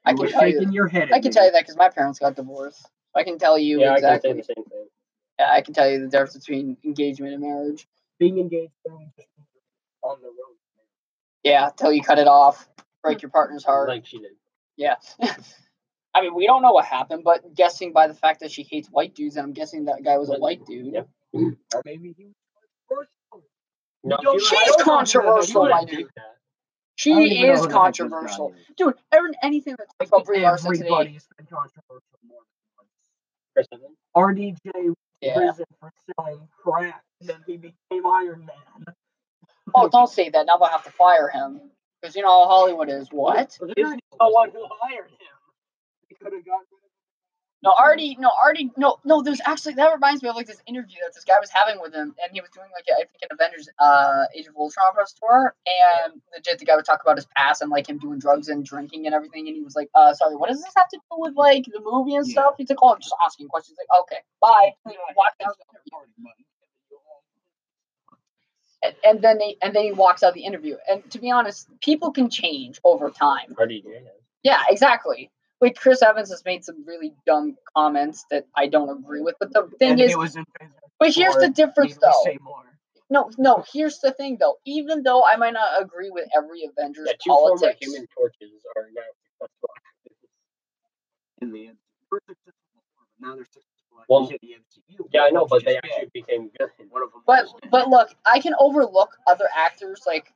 I 0.04 0.10
You 0.10 0.16
can 0.16 0.26
were 0.26 0.28
tell 0.28 0.48
you. 0.48 0.70
your 0.72 0.88
head. 0.88 1.10
I 1.12 1.20
can 1.20 1.28
me. 1.28 1.30
tell 1.30 1.44
you 1.44 1.52
that 1.52 1.62
because 1.62 1.76
my 1.76 1.88
parents 1.88 2.18
got 2.18 2.34
divorced. 2.34 2.88
I 3.14 3.24
can 3.24 3.38
tell 3.38 3.58
you 3.58 3.80
yeah, 3.80 3.94
exactly. 3.94 4.30
I 4.30 4.34
can 4.34 4.42
say 4.44 4.54
the 4.54 4.54
same 4.60 4.64
thing. 4.64 4.86
Yeah, 5.38 5.50
I 5.52 5.60
can 5.60 5.74
tell 5.74 5.90
you 5.90 6.00
the 6.00 6.08
difference 6.08 6.36
between 6.36 6.76
engagement 6.84 7.34
and 7.34 7.42
marriage. 7.42 7.86
Being 8.18 8.38
engaged 8.38 8.72
early 8.88 9.06
just 9.16 9.28
means 9.36 9.48
you're 9.54 10.10
on 10.10 10.20
the 10.22 10.28
road. 10.28 10.56
Yeah, 11.44 11.70
till 11.76 11.92
you 11.92 12.02
cut 12.02 12.18
it 12.18 12.28
off, 12.28 12.68
break 13.02 13.18
mm. 13.18 13.22
your 13.22 13.30
partner's 13.30 13.64
heart. 13.64 13.88
Like 13.88 14.06
she 14.06 14.18
did. 14.18 14.32
yeah. 14.76 14.96
I 16.14 16.20
mean, 16.20 16.34
we 16.34 16.46
don't 16.46 16.60
know 16.60 16.72
what 16.72 16.84
happened, 16.84 17.24
but 17.24 17.54
guessing 17.54 17.92
by 17.92 18.06
the 18.06 18.14
fact 18.14 18.40
that 18.40 18.50
she 18.50 18.64
hates 18.64 18.88
white 18.88 19.14
dudes, 19.14 19.36
and 19.36 19.46
I'm 19.46 19.52
guessing 19.52 19.86
that 19.86 20.04
guy 20.04 20.18
was 20.18 20.28
a 20.28 20.34
white 20.34 20.64
dude. 20.66 20.92
Yep. 20.92 21.08
Or 21.32 21.82
maybe 21.86 22.14
he 22.16 22.26
was 22.26 22.34
first. 22.88 23.10
No, 24.04 24.18
Don't- 24.20 24.40
She's 24.40 24.50
wouldn't- 24.50 24.80
controversial, 24.80 25.68
my 25.68 25.84
dude. 25.84 26.10
She 26.96 27.12
I 27.12 27.14
don't 27.14 27.22
even 27.24 27.46
know 27.46 27.52
is 27.54 27.60
who 27.60 27.66
the 27.66 27.72
heck 27.72 27.72
this 27.72 27.72
controversial, 27.72 28.54
dude. 28.76 28.94
Every, 29.10 29.30
anything 29.42 29.74
that 29.78 29.86
talks 29.98 30.08
about 30.08 30.26
Brie 30.26 30.42
Larson 30.42 30.72
today, 30.72 30.84
Everybody's 30.84 31.26
been 31.38 31.46
controversial 31.46 32.18
more 32.28 32.40
than 33.56 33.68
once. 33.80 33.96
RDJ 34.14 34.88
was 34.88 34.96
yeah. 35.22 35.34
prison 35.34 35.64
for 35.80 35.92
selling 36.14 36.48
crack, 36.62 37.02
and 37.20 37.30
then 37.30 37.42
he 37.46 37.56
became 37.56 38.06
Iron 38.06 38.46
Man. 38.46 38.94
Oh, 39.74 39.88
don't 39.92 40.08
say 40.08 40.28
that. 40.30 40.46
Now 40.46 40.58
they'll 40.58 40.68
have 40.68 40.84
to 40.84 40.92
fire 40.92 41.28
him 41.28 41.60
because 42.00 42.16
you 42.16 42.22
know 42.22 42.30
how 42.30 42.48
Hollywood 42.48 42.88
is. 42.88 43.08
What? 43.10 43.56
The 43.60 43.98
one 44.18 44.50
who 44.50 44.66
hired 44.80 45.10
him. 45.10 45.18
He 46.08 46.14
could 46.16 46.32
have 46.32 46.44
gotten 46.44 46.66
No, 47.62 47.74
Artie, 47.78 48.16
no, 48.18 48.30
Artie, 48.42 48.70
no, 48.76 48.98
no. 49.04 49.22
There's 49.22 49.40
actually 49.46 49.74
that 49.74 49.92
reminds 49.92 50.22
me 50.22 50.28
of 50.28 50.36
like 50.36 50.46
this 50.48 50.60
interview 50.66 50.96
that 51.04 51.14
this 51.14 51.24
guy 51.24 51.38
was 51.40 51.50
having 51.50 51.80
with 51.80 51.94
him, 51.94 52.14
and 52.22 52.32
he 52.32 52.40
was 52.40 52.50
doing 52.50 52.68
like 52.74 52.84
I 52.90 53.06
think 53.06 53.22
an 53.22 53.28
Avengers, 53.30 53.68
uh, 53.78 54.24
Age 54.34 54.46
of 54.48 54.56
Ultron 54.56 54.92
press 54.94 55.14
tour, 55.14 55.54
and 55.66 56.20
legit 56.34 56.58
the 56.58 56.64
guy 56.64 56.76
would 56.76 56.84
talk 56.84 57.00
about 57.02 57.16
his 57.16 57.26
past 57.36 57.62
and 57.62 57.70
like 57.70 57.88
him 57.88 57.98
doing 57.98 58.18
drugs 58.18 58.48
and 58.48 58.64
drinking 58.64 59.06
and 59.06 59.14
everything, 59.14 59.46
and 59.46 59.56
he 59.56 59.62
was 59.62 59.76
like, 59.76 59.88
uh, 59.94 60.12
sorry, 60.12 60.36
what 60.36 60.48
does 60.50 60.60
this 60.62 60.72
have 60.76 60.88
to 60.88 60.98
do 60.98 61.16
with 61.18 61.34
like 61.36 61.64
the 61.66 61.80
movie 61.80 62.16
and 62.16 62.26
Yeah. 62.26 62.32
stuff? 62.32 62.54
He's 62.58 62.68
like, 62.68 62.78
oh, 62.82 62.94
I'm 62.94 63.00
just 63.00 63.14
asking 63.24 63.48
questions. 63.48 63.78
Like, 63.78 64.00
okay, 64.02 64.18
bye. 64.40 64.72
And 64.84 64.94
he 64.94 64.98
out 64.98 65.52
of 65.52 65.56
the 65.56 66.22
interview. 66.22 66.51
And, 68.82 68.94
and 69.04 69.22
then 69.22 69.38
they 69.38 69.56
and 69.62 69.74
then 69.74 69.84
he 69.84 69.92
walks 69.92 70.22
out 70.22 70.30
of 70.30 70.34
the 70.34 70.44
interview. 70.44 70.76
And 70.88 71.08
to 71.10 71.18
be 71.18 71.30
honest, 71.30 71.68
people 71.80 72.10
can 72.10 72.30
change 72.30 72.80
over 72.84 73.10
time. 73.10 73.54
RDJ. 73.54 73.84
has. 73.84 74.02
Yeah, 74.42 74.62
exactly. 74.68 75.30
Like 75.60 75.76
Chris 75.76 76.02
Evans 76.02 76.30
has 76.30 76.44
made 76.44 76.64
some 76.64 76.84
really 76.84 77.14
dumb 77.24 77.56
comments 77.76 78.26
that 78.30 78.46
I 78.56 78.66
don't 78.66 78.90
agree 78.90 79.20
with. 79.20 79.36
But 79.38 79.52
the 79.52 79.68
thing 79.78 79.92
and 79.92 80.00
is, 80.00 80.10
he 80.10 80.16
was 80.16 80.34
in 80.34 80.44
prison 80.58 80.76
but 81.02 81.12
here's 81.12 81.34
the 81.34 81.48
difference 81.48 81.96
though. 82.00 82.12
say 82.22 82.38
more. 82.40 82.62
no, 83.10 83.28
no. 83.36 83.64
Here's 83.72 83.98
the 83.98 84.12
thing, 84.12 84.36
though. 84.38 84.58
Even 84.64 85.02
though 85.02 85.24
I 85.24 85.34
might 85.34 85.52
not 85.52 85.82
agree 85.82 86.10
with 86.10 86.28
every 86.36 86.62
Avengers 86.62 87.08
The 87.08 87.14
two 87.14 87.30
former 87.30 87.56
politics, 87.56 87.78
Human 87.80 88.06
Torches 88.14 88.62
are 88.76 88.86
now 88.94 89.48
in 91.40 91.50
the 91.50 91.66
end. 91.66 91.76
They 91.76 92.06
were 92.08 92.22
successful 92.28 92.54
before, 92.70 93.04
but 93.18 93.26
now 93.26 93.34
they're 93.34 93.44
successful 94.08 94.20
Well, 94.20 94.26
the 94.28 94.38
MCU. 94.54 95.08
Yeah, 95.12 95.22
I 95.22 95.30
know, 95.30 95.46
but 95.46 95.64
they 95.64 95.74
Which 95.74 95.84
is 95.84 95.90
actually 95.92 96.10
became 96.14 96.50
good. 96.58 96.68
One 96.90 97.02
of 97.02 97.12
them 97.12 97.22
but 97.26 97.46
but 97.70 97.88
look, 97.88 98.08
I 98.26 98.40
can 98.40 98.54
overlook 98.58 99.16
other 99.26 99.48
actors 99.56 100.02
like 100.06 100.32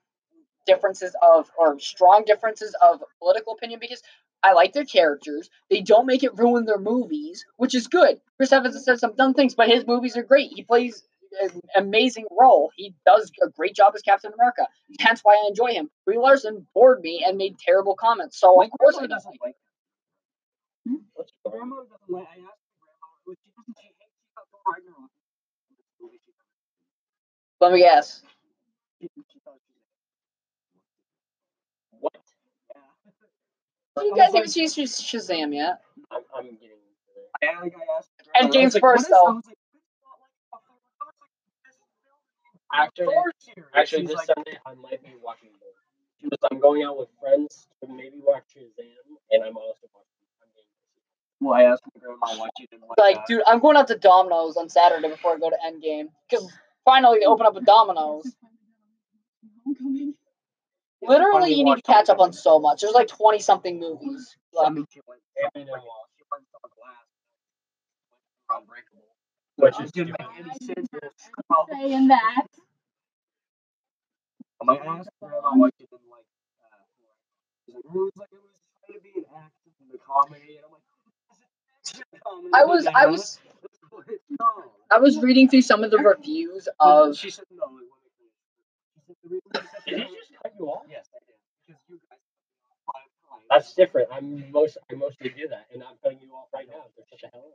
differences 0.66 1.14
of 1.22 1.50
or 1.58 1.78
strong 1.78 2.24
differences 2.26 2.74
of 2.82 3.02
political 3.18 3.54
opinion 3.54 3.80
because 3.80 4.02
I 4.42 4.52
like 4.52 4.72
their 4.72 4.84
characters. 4.84 5.50
They 5.70 5.80
don't 5.80 6.06
make 6.06 6.22
it 6.22 6.36
ruin 6.36 6.64
their 6.66 6.78
movies, 6.78 7.44
which 7.56 7.74
is 7.74 7.86
good. 7.88 8.20
Chris 8.36 8.52
Evans 8.52 8.74
has 8.74 8.84
said 8.84 8.98
some 8.98 9.14
dumb 9.16 9.34
things, 9.34 9.54
but 9.54 9.68
his 9.68 9.86
movies 9.86 10.16
are 10.16 10.22
great. 10.22 10.52
He 10.54 10.62
plays 10.62 11.02
an 11.40 11.60
amazing 11.76 12.26
role. 12.30 12.70
He 12.76 12.94
does 13.06 13.30
a 13.42 13.48
great 13.48 13.74
job 13.74 13.92
as 13.94 14.02
Captain 14.02 14.32
America. 14.32 14.66
Hence 15.00 15.20
why 15.22 15.34
I 15.34 15.48
enjoy 15.48 15.72
him. 15.72 15.90
Brie 16.04 16.18
Larson 16.18 16.66
bored 16.74 17.00
me 17.00 17.24
and 17.26 17.36
made 17.36 17.58
terrible 17.58 17.94
comments. 17.96 18.38
So 18.38 18.56
my 18.56 18.64
of 18.66 18.70
course 18.78 18.96
I 18.96 19.06
grandma 19.06 19.14
don't 19.14 19.16
doesn't 19.18 19.30
like. 19.32 19.40
like. 19.42 19.56
Hmm? 20.86 21.02
What's 21.14 21.32
grandma 21.44 21.76
doesn't 21.76 22.10
like. 22.10 22.26
I 22.28 22.38
asked 22.46 22.62
my 22.70 22.78
grandma, 22.80 23.06
what 23.24 23.36
she 23.42 23.50
doesn't. 23.56 23.76
She 23.78 23.86
hates. 23.98 24.14
She 24.16 24.26
thought 24.34 24.46
Thor 24.52 24.60
Ragnarok. 24.66 25.10
was 25.10 25.66
the 25.70 25.76
best 25.82 25.94
movie 26.00 26.18
she's 26.24 26.36
ever 26.38 26.54
seen. 26.62 26.74
Let 27.60 27.72
me 27.72 27.80
guess. 27.80 28.22
She, 29.00 29.08
she 29.32 29.38
thought 29.44 29.56
she 29.66 29.72
What? 32.00 32.12
yeah. 33.96 34.02
You 34.04 34.16
guys 34.16 34.32
haven't 34.34 34.50
Shaz- 34.50 35.00
Shazam 35.02 35.54
yet. 35.54 35.80
I'm, 36.10 36.22
I'm 36.34 36.44
getting 36.44 36.78
into 36.78 37.10
it. 37.16 37.30
I, 37.42 37.62
like, 37.62 37.74
I 37.74 37.98
asked 37.98 38.10
And 38.18 38.26
grandma, 38.34 38.48
I 38.48 38.50
games 38.50 38.74
was 38.74 38.74
like, 38.74 38.82
first, 38.82 39.10
what 39.10 39.16
though. 39.16 39.34
was 39.34 39.44
like, 39.46 39.56
"It's 39.58 40.02
not 40.04 40.16
like 40.20 40.32
a 40.36 40.44
Thor." 40.50 41.02
I 41.02 41.06
was 41.06 41.14
like, 41.20 41.32
"This 41.64 41.74
is 41.74 41.80
the 42.66 42.76
Actually- 42.76 43.06
Actually, 43.74 44.06
this 44.06 44.16
like, 44.16 44.26
Sunday 44.26 44.58
I 44.66 44.74
might 44.74 45.02
be 45.02 45.14
watching. 45.22 45.50
Because 46.22 46.38
I'm 46.50 46.58
going 46.60 46.82
out 46.82 46.98
with 46.98 47.08
friends 47.20 47.68
to 47.82 47.88
maybe 47.92 48.18
watch 48.24 48.44
Shazam, 48.56 49.16
and 49.30 49.44
I'm 49.44 49.56
also 49.56 49.86
watching. 49.94 50.08
I'm 50.42 51.46
Well, 51.46 51.54
I 51.54 51.62
asked 51.64 51.82
my 51.94 52.00
grandma 52.00 52.40
why 52.40 52.48
she 52.58 52.66
didn't 52.66 52.88
like. 52.88 52.98
Like, 52.98 53.14
that. 53.16 53.22
Uh, 53.22 53.26
dude, 53.28 53.42
I'm 53.46 53.60
going 53.60 53.76
out 53.76 53.88
to 53.88 53.96
Domino's 53.98 54.56
on 54.56 54.68
Saturday 54.68 55.08
before 55.08 55.34
I 55.34 55.38
go 55.38 55.50
to 55.50 55.56
Endgame 55.66 56.06
because 56.28 56.50
finally 56.86 57.20
they 57.20 57.26
open 57.26 57.46
up 57.46 57.56
a 57.56 57.62
Domino's. 57.62 58.36
Literally, 61.02 61.54
you 61.54 61.64
need 61.64 61.76
to 61.76 61.82
catch 61.82 62.10
up 62.10 62.20
on 62.20 62.32
so 62.32 62.60
much. 62.60 62.82
There's 62.82 62.94
like 62.94 63.08
twenty 63.08 63.40
something 63.40 63.80
movies. 63.80 64.36
I 64.60 64.64
Like, 64.64 64.70
mean, 64.70 64.86
she 64.92 65.00
went. 65.08 65.22
Ant-Man 65.44 65.68
and 65.74 65.82
She 65.82 65.86
Wasp. 65.86 66.10
went 66.32 66.44
on 66.54 66.70
glass. 66.76 67.06
Went 68.50 68.62
Unbreakable. 68.62 69.16
Which 69.56 69.78
Which 69.78 69.86
is 69.86 69.92
didn't 69.92 70.16
make 70.18 70.28
any 70.38 70.50
sense. 70.60 70.88
Saying 71.70 72.08
that. 72.08 72.46
I 74.68 74.76
asked 74.98 75.10
grandma 75.22 75.52
why 75.56 75.70
she 75.78 75.86
didn't 75.86 76.10
like. 76.10 76.26
Uh, 76.62 76.84
She's 77.66 77.74
like, 77.76 77.84
it 77.84 77.92
was 77.92 78.12
like 78.16 78.30
it 78.32 78.42
was 78.42 78.58
trying 78.86 78.98
to 78.98 79.02
be 79.04 79.12
an 79.16 79.26
action 79.36 79.72
and 79.80 79.90
a 79.94 79.98
comedy, 80.02 80.56
and 80.58 80.66
I'm 80.66 80.72
like, 80.72 80.86
"Is 81.32 81.40
it 81.40 81.48
action 82.02 82.20
comedy?" 82.24 82.54
I 82.54 82.64
was, 82.64 82.86
I 82.94 83.06
was, 83.06 83.38
I 84.90 84.98
was 84.98 85.18
reading 85.20 85.48
through 85.48 85.62
some 85.62 85.84
of 85.84 85.90
the 85.90 85.98
reviews 85.98 86.68
of. 86.80 87.16
She 87.16 87.30
said 87.30 87.44
no. 87.52 87.64
It 87.64 87.86
wasn't 87.90 88.12
clear. 88.18 88.30
She 88.94 89.00
said 89.06 89.16
the 89.22 89.30
reason 89.30 89.50
she 89.54 89.68
said 89.90 89.98
Did 89.98 90.08
he 90.08 90.16
just 90.16 90.32
cut 90.42 90.52
you 90.58 90.66
off? 90.68 90.84
Yes, 90.90 91.06
I 91.14 91.20
did. 91.26 91.36
Because 91.66 91.82
you 91.88 91.98
guys. 92.10 92.18
That's 93.50 93.74
different. 93.74 94.08
I'm 94.12 94.50
most 94.52 94.78
I 94.90 94.94
mostly 94.96 95.30
do 95.30 95.48
that, 95.48 95.66
and 95.72 95.82
I'm 95.82 95.96
cutting 96.02 96.18
you 96.22 96.32
off 96.34 96.48
right 96.54 96.68
now. 96.68 96.84
There's 96.96 97.08
such 97.10 97.24
a 97.24 97.30
hell. 97.34 97.52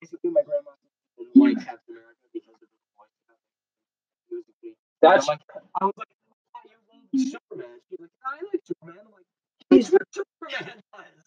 basically 0.00 0.30
my 0.30 0.42
grandma 0.42 0.72
didn't 1.18 1.36
like 1.36 1.56
Captain 1.64 1.96
America 1.96 2.26
because 2.32 2.56
of 2.62 2.68
his 2.68 2.82
voice. 2.96 3.16
He 4.30 4.36
was 4.36 4.44
a 4.48 4.54
great. 4.62 4.76
That's 5.02 5.28
I'm 5.28 5.38
like, 5.38 5.42
I 5.80 5.84
was 5.86 5.94
like, 5.98 6.08
I 6.10 6.60
thought 6.60 6.66
you 6.70 6.78
loved 6.90 7.30
Superman. 7.32 7.78
She's 7.90 8.00
like, 8.00 8.16
I 8.26 8.36
like 8.42 8.62
Superman. 8.66 8.96
I'm 9.06 9.12
like, 9.12 9.28
he's 9.70 9.90
what 9.92 10.02
Superman 10.12 10.82
does. 10.94 11.26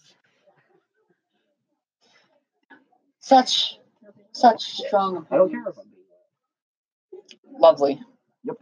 Such, 3.22 3.80
such 4.40 4.62
strong. 4.86 5.26
I 5.32 5.38
don't 5.38 5.50
care 5.52 5.62
if 5.68 5.78
I'm 5.78 5.84
being 5.90 6.04
Lovely. 7.60 8.00
Yep. 8.44 8.58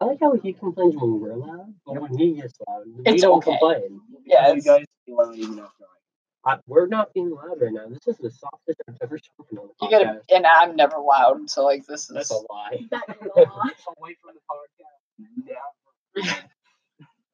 I 0.00 0.04
like 0.04 0.18
how 0.20 0.32
he 0.34 0.52
complains 0.52 0.96
when 0.96 1.20
we're 1.20 1.36
loud, 1.36 1.74
but 1.86 2.00
when 2.00 2.18
he 2.18 2.34
gets 2.34 2.54
loud, 2.66 2.82
we 2.86 3.02
It's 3.06 3.22
don't 3.22 3.38
okay. 3.38 3.50
complain. 3.52 4.00
Yeah, 4.26 4.52
you 4.52 4.62
guys 4.62 4.84
feel 5.06 5.16
loud 5.18 5.36
even 5.36 5.58
after 5.60 5.84
I. 5.84 6.54
I, 6.54 6.58
we're 6.66 6.88
not 6.88 7.12
being 7.14 7.30
loud 7.30 7.60
right 7.60 7.72
now. 7.72 7.86
This 7.88 8.08
is 8.08 8.16
the 8.18 8.30
softest 8.30 8.82
I've 8.88 8.96
ever 9.00 9.16
spoken 9.18 9.58
on 9.58 9.68
the 9.68 9.86
You 9.86 9.88
podcast. 9.88 10.04
gotta, 10.04 10.20
and 10.34 10.46
I'm 10.46 10.74
never 10.74 10.98
loud, 10.98 11.48
so 11.48 11.64
like 11.64 11.86
this 11.86 12.06
That's 12.08 12.30
is 12.32 12.36
a 12.36 12.52
lie. 12.52 12.80
That 12.90 13.04
is 13.10 13.28
a 13.36 13.40
lot. 13.40 13.72
Away 13.98 14.16
from 14.20 14.34
the 14.34 14.40
podcast. 14.50 15.46
Never. 16.18 16.38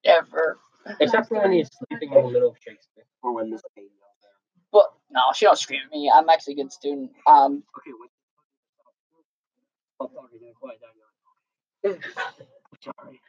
ever. 0.05 0.59
Except 1.01 1.29
for 1.29 1.41
when 1.41 1.53
he's 1.53 1.71
sleeping 1.89 2.13
in 2.13 2.23
the 2.23 2.31
middle 2.31 2.51
of 2.51 2.57
Shakespeare. 2.59 3.05
Or 3.23 3.33
when 3.35 3.51
this 3.51 3.63
baby 3.75 3.89
out 3.89 3.93
there. 4.01 4.08
But 4.73 4.85
no, 5.11 5.21
she 5.35 5.47
don't 5.47 5.59
scream 5.59 5.81
at 5.87 5.91
me. 5.91 6.11
I'm 6.15 6.29
actually 6.29 6.55
a 6.55 6.57
good 6.57 6.73
student. 6.73 7.11
Um, 7.27 7.63
Okay, 7.79 7.91
wait. 8.01 8.11
Stop 9.97 10.13
talking. 10.15 10.39
Then 10.41 10.53
quiet 10.61 10.81
down. 10.81 10.93
Sorry. 12.85 13.21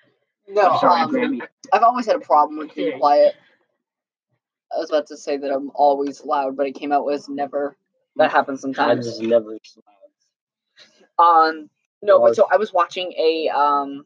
no, 0.48 0.70
I'm 0.70 0.80
sorry, 0.80 1.02
um, 1.02 1.12
Grammy. 1.12 1.42
I've 1.74 1.84
always 1.84 2.06
had 2.06 2.16
a 2.16 2.20
problem 2.20 2.60
with 2.60 2.74
being 2.76 3.00
quiet. 3.00 3.36
I 4.76 4.78
was 4.80 4.90
about 4.90 5.08
to 5.08 5.18
say 5.18 5.38
that 5.38 5.52
I'm 5.52 5.72
always 5.74 6.24
loud, 6.24 6.56
but 6.56 6.68
it 6.68 6.74
came 6.74 6.92
out 6.92 7.08
as 7.08 7.28
never. 7.30 7.76
That 8.16 8.32
happens 8.32 8.62
sometimes. 8.62 8.92
I'm 8.92 9.04
just 9.04 9.22
never 9.22 9.58
loud. 11.18 11.50
Um, 11.50 11.70
no, 12.02 12.20
but 12.20 12.36
so 12.36 12.48
I 12.52 12.58
was 12.58 12.72
watching 12.74 13.12
a 13.14 13.50
um. 13.50 14.06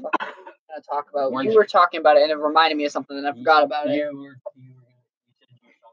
What 0.00 0.12
was 0.20 0.28
I 0.28 0.32
gonna 0.68 0.82
talk 0.82 1.10
about? 1.10 1.44
You 1.44 1.54
were 1.54 1.66
talking 1.66 2.00
about 2.00 2.16
it, 2.16 2.22
and 2.22 2.30
it 2.32 2.36
reminded 2.38 2.76
me 2.76 2.84
of 2.86 2.92
something, 2.92 3.16
and 3.16 3.26
I 3.26 3.32
forgot 3.32 3.64
about 3.64 3.88
it. 3.90 3.96
You 3.96 4.04
were, 4.06 4.10
you 4.12 4.18
were, 4.18 4.34
you 4.56 5.34
said 5.38 5.48
you 5.50 5.72
saw 5.80 5.88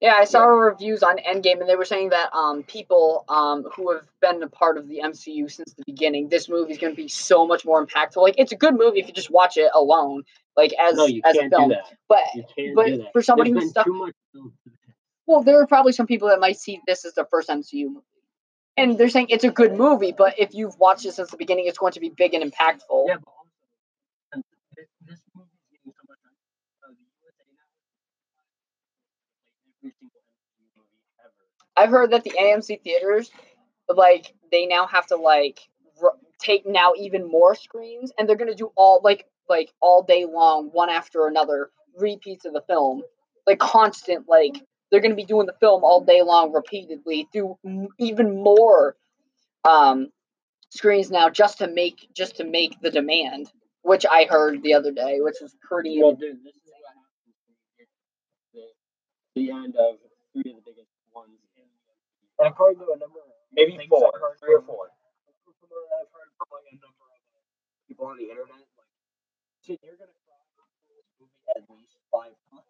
Yeah, 0.00 0.14
I 0.14 0.24
saw 0.24 0.44
reviews 0.44 1.02
on 1.02 1.16
Endgame, 1.18 1.60
and 1.60 1.68
they 1.68 1.76
were 1.76 1.86
saying 1.86 2.10
that 2.10 2.30
um 2.34 2.62
people 2.64 3.24
um 3.28 3.64
who 3.74 3.92
have 3.92 4.04
been 4.20 4.42
a 4.42 4.48
part 4.48 4.76
of 4.76 4.88
the 4.88 5.00
MCU 5.00 5.50
since 5.50 5.72
the 5.74 5.84
beginning, 5.86 6.28
this 6.28 6.48
movie 6.48 6.72
is 6.72 6.78
going 6.78 6.92
to 6.92 6.96
be 6.96 7.08
so 7.08 7.46
much 7.46 7.64
more 7.64 7.84
impactful. 7.84 8.22
Like, 8.22 8.34
it's 8.38 8.52
a 8.52 8.56
good 8.56 8.74
movie 8.74 9.00
if 9.00 9.06
you 9.06 9.14
just 9.14 9.30
watch 9.30 9.56
it 9.56 9.70
alone, 9.74 10.24
like 10.56 10.72
as 10.74 10.96
No, 10.96 11.06
as 11.24 11.36
a 11.36 11.48
film. 11.48 11.72
But 12.08 12.18
but 12.74 13.12
for 13.12 13.22
somebody 13.22 13.52
There's 13.52 13.64
who's 13.64 13.70
stuck, 13.70 13.86
too 13.86 13.94
much 13.94 14.14
build 14.34 14.52
to 14.64 14.70
the 14.70 14.76
well, 15.26 15.42
there 15.42 15.60
are 15.60 15.66
probably 15.66 15.92
some 15.92 16.06
people 16.06 16.28
that 16.28 16.40
might 16.40 16.58
see 16.58 16.80
this 16.86 17.04
as 17.04 17.14
their 17.14 17.26
first 17.26 17.48
MCU 17.48 17.88
movie, 17.88 18.04
and 18.76 18.96
they're 18.96 19.08
saying 19.08 19.26
it's 19.30 19.44
a 19.44 19.50
good 19.50 19.74
movie. 19.74 20.12
But 20.16 20.38
if 20.38 20.54
you've 20.54 20.78
watched 20.78 21.04
it 21.04 21.14
since 21.14 21.30
the 21.30 21.36
beginning, 21.36 21.66
it's 21.66 21.78
going 21.78 21.92
to 21.92 22.00
be 22.00 22.10
big 22.10 22.34
and 22.34 22.44
impactful. 22.44 23.08
Yeah, 23.08 23.16
but 23.18 23.32
also, 23.34 23.50
and 24.32 24.44
this, 24.76 24.86
this 25.02 25.20
movie's 25.34 25.50
getting 25.72 25.92
so 25.92 26.04
much 26.08 26.18
uh, 26.84 26.94
the 26.94 27.06
USA 27.22 27.46
now. 27.58 27.66
Like 29.66 29.66
every 29.82 29.94
single 29.98 30.20
MCU 30.22 30.62
movie 30.78 31.02
ever. 31.18 31.65
I've 31.76 31.90
heard 31.90 32.10
that 32.12 32.24
the 32.24 32.32
AMC 32.38 32.82
theaters, 32.82 33.30
like 33.88 34.34
they 34.50 34.66
now 34.66 34.86
have 34.86 35.06
to 35.08 35.16
like 35.16 35.60
r- 36.02 36.14
take 36.40 36.66
now 36.66 36.92
even 36.98 37.28
more 37.28 37.54
screens, 37.54 38.12
and 38.18 38.28
they're 38.28 38.36
gonna 38.36 38.54
do 38.54 38.72
all 38.76 39.00
like 39.04 39.26
like 39.48 39.72
all 39.80 40.02
day 40.02 40.24
long, 40.24 40.70
one 40.72 40.90
after 40.90 41.26
another, 41.26 41.70
repeats 41.96 42.44
of 42.44 42.52
the 42.52 42.62
film, 42.62 43.02
like 43.46 43.58
constant 43.58 44.28
like 44.28 44.56
they're 44.90 45.00
gonna 45.00 45.14
be 45.14 45.24
doing 45.24 45.46
the 45.46 45.54
film 45.60 45.84
all 45.84 46.00
day 46.00 46.22
long 46.22 46.52
repeatedly 46.52 47.28
through 47.32 47.58
m- 47.64 47.88
even 47.98 48.42
more 48.42 48.96
um 49.64 50.08
screens 50.70 51.10
now 51.10 51.28
just 51.30 51.58
to 51.58 51.68
make 51.68 52.08
just 52.14 52.36
to 52.36 52.44
make 52.44 52.80
the 52.80 52.90
demand, 52.90 53.50
which 53.82 54.06
I 54.10 54.24
heard 54.24 54.62
the 54.62 54.74
other 54.74 54.92
day, 54.92 55.18
which 55.20 55.36
was 55.40 55.54
pretty. 55.62 56.00
Well, 56.02 56.12
dude, 56.12 56.38
this 56.44 56.54
is 56.54 56.72
what 56.80 56.94
happens 58.54 58.72
the, 59.34 59.50
end 59.50 59.76
of 59.76 59.96
three 60.32 60.50
of 60.50 60.56
the 60.56 60.62
biggest 60.64 60.85
MCU. 62.36 62.44
And 62.44 62.52
according 62.52 62.78
to 62.80 62.92
a 62.92 62.98
number 63.00 63.20
of 63.20 63.32
Maybe 63.56 63.78
four, 63.88 64.12
I've 64.12 64.20
heard 64.20 64.36
three 64.40 64.54
or 64.54 64.62
four. 64.62 64.92
from 65.44 65.68
what 65.72 65.88
I've 65.96 66.12
heard 66.12 66.28
from 66.36 66.48
like 66.52 66.68
a 66.68 66.76
number 66.76 67.08
of 67.08 67.20
uh, 67.32 67.40
people 67.88 68.06
on 68.12 68.20
the 68.20 68.28
internet, 68.28 68.68
like, 68.76 68.92
shit, 69.64 69.80
you're 69.80 69.96
gonna 69.96 70.12
cry 70.28 70.36
movie 71.16 71.40
at 71.56 71.64
least 71.72 71.96
five 72.12 72.36
times. 72.52 72.68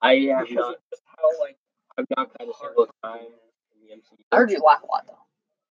I 0.00 0.32
have 0.32 0.48
not, 0.48 0.80
just 0.88 1.04
how 1.04 1.28
like 1.40 1.60
I've 2.00 2.08
not 2.16 2.32
cried 2.32 2.48
a 2.48 2.56
single 2.56 2.88
time 3.04 3.28
in 3.76 3.78
the 3.84 3.92
MCU. 4.00 4.24
I 4.32 4.36
heard 4.40 4.50
you 4.50 4.64
laugh 4.64 4.80
a 4.80 4.88
lot 4.88 5.04
though. 5.06 5.20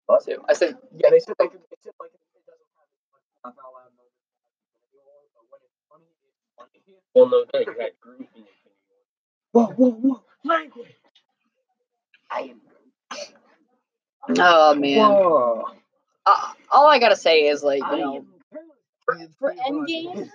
What? 0.07 0.25
Too. 0.25 0.45
I 0.45 0.53
said 0.53 0.77
yeah, 0.93 1.09
they 1.09 1.21
said 1.21 1.37
like 1.41 1.53
they 1.53 1.81
said 1.81 1.97
like 1.97 2.13
it 2.13 2.45
doesn't 2.45 2.69
have 2.77 2.89
as 2.93 3.05
much 3.17 3.25
laugh 3.45 3.57
out 3.57 3.73
loud 3.73 3.93
moments 3.97 4.21
as 4.21 4.37
Infinity 4.53 5.01
War, 5.01 5.25
but 5.33 5.45
when 5.49 5.61
it's 5.65 5.81
funny, 5.89 6.09
it's 6.21 6.45
funny. 6.61 7.01
Well, 7.17 7.33
no, 7.33 7.49
no, 7.49 7.57
you 7.65 7.81
had 7.81 7.97
Groot 8.05 8.29
in 8.37 8.45
Whoa, 9.53 9.73
whoa, 9.73 9.91
whoa! 9.93 10.21
Language. 10.45 10.93
I 12.31 12.53
am. 12.53 12.61
Oh 14.29 14.75
man. 14.75 15.11
Uh, 16.27 16.53
all 16.71 16.89
I 16.89 16.99
gotta 16.99 17.17
say 17.17 17.47
is 17.47 17.63
like, 17.63 17.81
you 17.81 17.87
I 17.87 17.99
know, 17.99 18.25
for, 19.05 19.19
for 19.39 19.55
Endgame, 19.69 20.31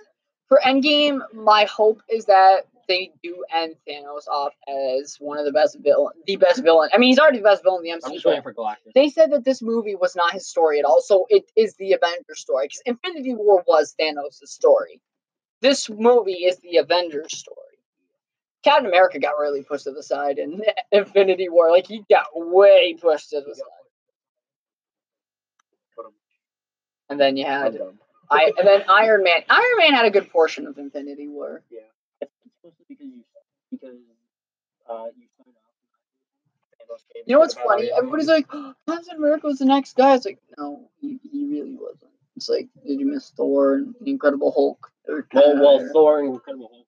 for 0.48 0.60
Endgame, 0.64 1.20
my 1.34 1.64
hope 1.64 2.02
is 2.08 2.26
that 2.26 2.66
they 2.90 3.12
do 3.22 3.44
end 3.54 3.76
Thanos 3.88 4.26
off 4.28 4.52
as 4.68 5.16
one 5.20 5.38
of 5.38 5.44
the 5.44 5.52
best 5.52 5.78
villain, 5.80 6.12
the 6.26 6.36
best 6.36 6.62
villain. 6.62 6.90
I 6.92 6.98
mean, 6.98 7.10
he's 7.10 7.20
already 7.20 7.38
the 7.38 7.44
best 7.44 7.62
villain 7.62 7.86
in 7.86 7.98
the 8.00 8.06
I'm 8.06 8.12
just 8.12 8.26
waiting 8.26 8.42
for 8.42 8.52
Galactus. 8.52 8.92
They 8.94 9.08
said 9.08 9.30
that 9.30 9.44
this 9.44 9.62
movie 9.62 9.94
was 9.94 10.16
not 10.16 10.32
his 10.32 10.48
story 10.48 10.80
at 10.80 10.84
all, 10.84 11.00
so 11.00 11.26
it 11.30 11.50
is 11.56 11.74
the 11.76 11.92
Avengers 11.92 12.40
story. 12.40 12.66
Because 12.66 12.82
Infinity 12.86 13.34
War 13.34 13.62
was 13.66 13.94
Thanos' 14.00 14.44
story. 14.44 15.00
This 15.62 15.88
movie 15.88 16.44
is 16.44 16.58
the 16.58 16.78
Avengers 16.78 17.36
story. 17.36 17.69
Captain 18.62 18.86
America 18.86 19.18
got 19.18 19.38
really 19.38 19.62
pushed 19.62 19.84
to 19.84 19.92
the 19.92 20.02
side 20.02 20.38
in 20.38 20.62
Infinity 20.92 21.48
War. 21.48 21.70
Like 21.70 21.86
he 21.86 22.04
got 22.10 22.26
way 22.34 22.96
pushed 23.00 23.30
to 23.30 23.40
the 23.40 23.54
side. 23.54 23.64
And 27.08 27.18
then 27.18 27.36
you 27.36 27.44
had. 27.44 27.78
I 28.30 28.52
and 28.56 28.66
then 28.66 28.84
Iron 28.88 29.24
Man. 29.24 29.40
Iron 29.48 29.76
Man 29.78 29.92
had 29.94 30.06
a 30.06 30.10
good 30.10 30.30
portion 30.30 30.66
of 30.68 30.78
Infinity 30.78 31.26
War. 31.26 31.62
I 32.22 32.26
think 32.26 32.30
it's 32.46 32.54
mostly 32.62 32.84
because 32.88 33.06
you 33.06 33.24
uh 34.88 35.06
you 35.16 35.26
signed 35.36 35.56
off. 35.56 35.70
Thanos 36.78 37.02
gave 37.12 37.24
You 37.26 37.34
know 37.34 37.40
what's 37.40 37.54
funny? 37.54 37.90
Everybody's 37.96 38.28
like, 38.28 38.46
oh, 38.52 38.74
Captain 38.88 39.16
America 39.16 39.46
was 39.48 39.58
the 39.58 39.64
next 39.64 39.96
guy. 39.96 40.14
It's 40.14 40.26
like, 40.26 40.38
no, 40.56 40.88
he, 41.00 41.18
he 41.32 41.46
really 41.46 41.74
wasn't. 41.74 42.12
It's 42.36 42.48
like, 42.48 42.68
did 42.86 43.00
you 43.00 43.06
miss 43.06 43.30
Thor 43.30 43.74
and 43.74 43.94
the 44.00 44.10
Incredible 44.12 44.52
Hulk? 44.52 44.92
Well, 45.08 45.60
well. 45.60 45.88
Thor 45.92 46.20
and 46.20 46.34
Incredible 46.34 46.70
Hulk. 46.72 46.86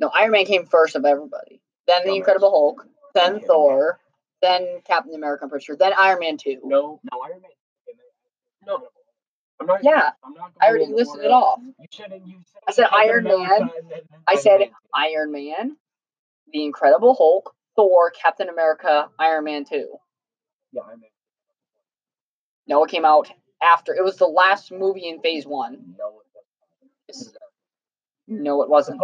No, 0.00 0.08
Iron 0.14 0.30
Man 0.32 0.46
came 0.46 0.66
first 0.66 0.96
of 0.96 1.04
everybody. 1.04 1.60
Then 1.86 2.04
the 2.06 2.16
Incredible 2.16 2.50
Hulk. 2.50 2.86
Then 3.14 3.36
Okay. 3.36 3.46
Thor. 3.46 4.00
Then 4.42 4.80
Captain 4.86 5.14
America, 5.14 5.44
I'm 5.44 5.50
pretty 5.50 5.64
sure. 5.64 5.76
Then 5.76 5.92
Iron 5.98 6.20
Man 6.20 6.36
2. 6.38 6.60
No, 6.64 7.00
No, 7.12 7.20
Iron 7.22 7.42
Man. 7.42 7.50
no. 8.66 8.88
I'm 9.60 9.66
not. 9.66 9.84
Yeah, 9.84 10.12
I'm 10.24 10.32
not. 10.32 10.52
I 10.58 10.68
already 10.68 10.86
listed 10.86 11.20
it 11.22 11.30
off. 11.30 11.60
You 11.78 11.86
shouldn't. 11.90 12.26
You 12.26 12.38
I 12.66 12.72
said 12.72 12.86
Iron 12.90 13.24
Man. 13.24 13.34
and 13.42 13.70
then- 13.70 13.88
then 13.90 14.00
I 14.26 14.36
said. 14.36 14.70
Iron 14.94 15.30
Man, 15.32 15.76
the 16.52 16.64
Incredible 16.64 17.14
Hulk, 17.14 17.54
Thor, 17.76 18.10
Captain 18.10 18.48
America, 18.48 19.10
Iron 19.18 19.44
Man 19.44 19.64
2. 19.66 19.98
Yeah, 20.72 20.82
Iron 20.82 21.00
Man. 21.00 21.10
No, 22.66 22.82
it 22.84 22.90
came 22.90 23.04
out 23.04 23.30
after. 23.62 23.94
It 23.94 24.02
was 24.02 24.16
the 24.16 24.26
last 24.26 24.72
movie 24.72 25.08
in 25.08 25.20
phase 25.20 25.46
one. 25.46 25.94
No, 25.98 26.20
it 26.20 26.26
wasn't. 27.08 27.36
No, 28.26 28.62
it 28.62 28.70
wasn't. 28.70 29.00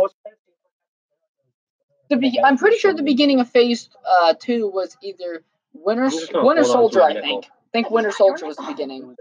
Post-credits 2.08 2.16
scene 2.16 2.16
for 2.16 2.16
The 2.16 2.16
be- 2.16 2.40
I'm 2.44 2.58
pretty 2.58 2.78
sure 2.78 2.92
the 2.94 3.02
beginning 3.02 3.40
of 3.40 3.50
phase 3.50 3.88
uh, 4.08 4.34
two 4.38 4.68
was 4.68 4.96
either 5.02 5.42
Winter 5.74 6.04
I'm 6.04 6.10
just 6.10 6.32
gonna 6.32 6.46
Winter 6.46 6.62
hold 6.62 6.76
on 6.76 6.90
to 6.90 6.92
Soldier, 6.94 7.02
I 7.02 7.20
think. 7.20 7.44
I 7.46 7.48
think 7.72 7.90
Winter 7.90 8.10
Soldier 8.12 8.46
was 8.46 8.56
the 8.56 8.64
beginning. 8.66 9.16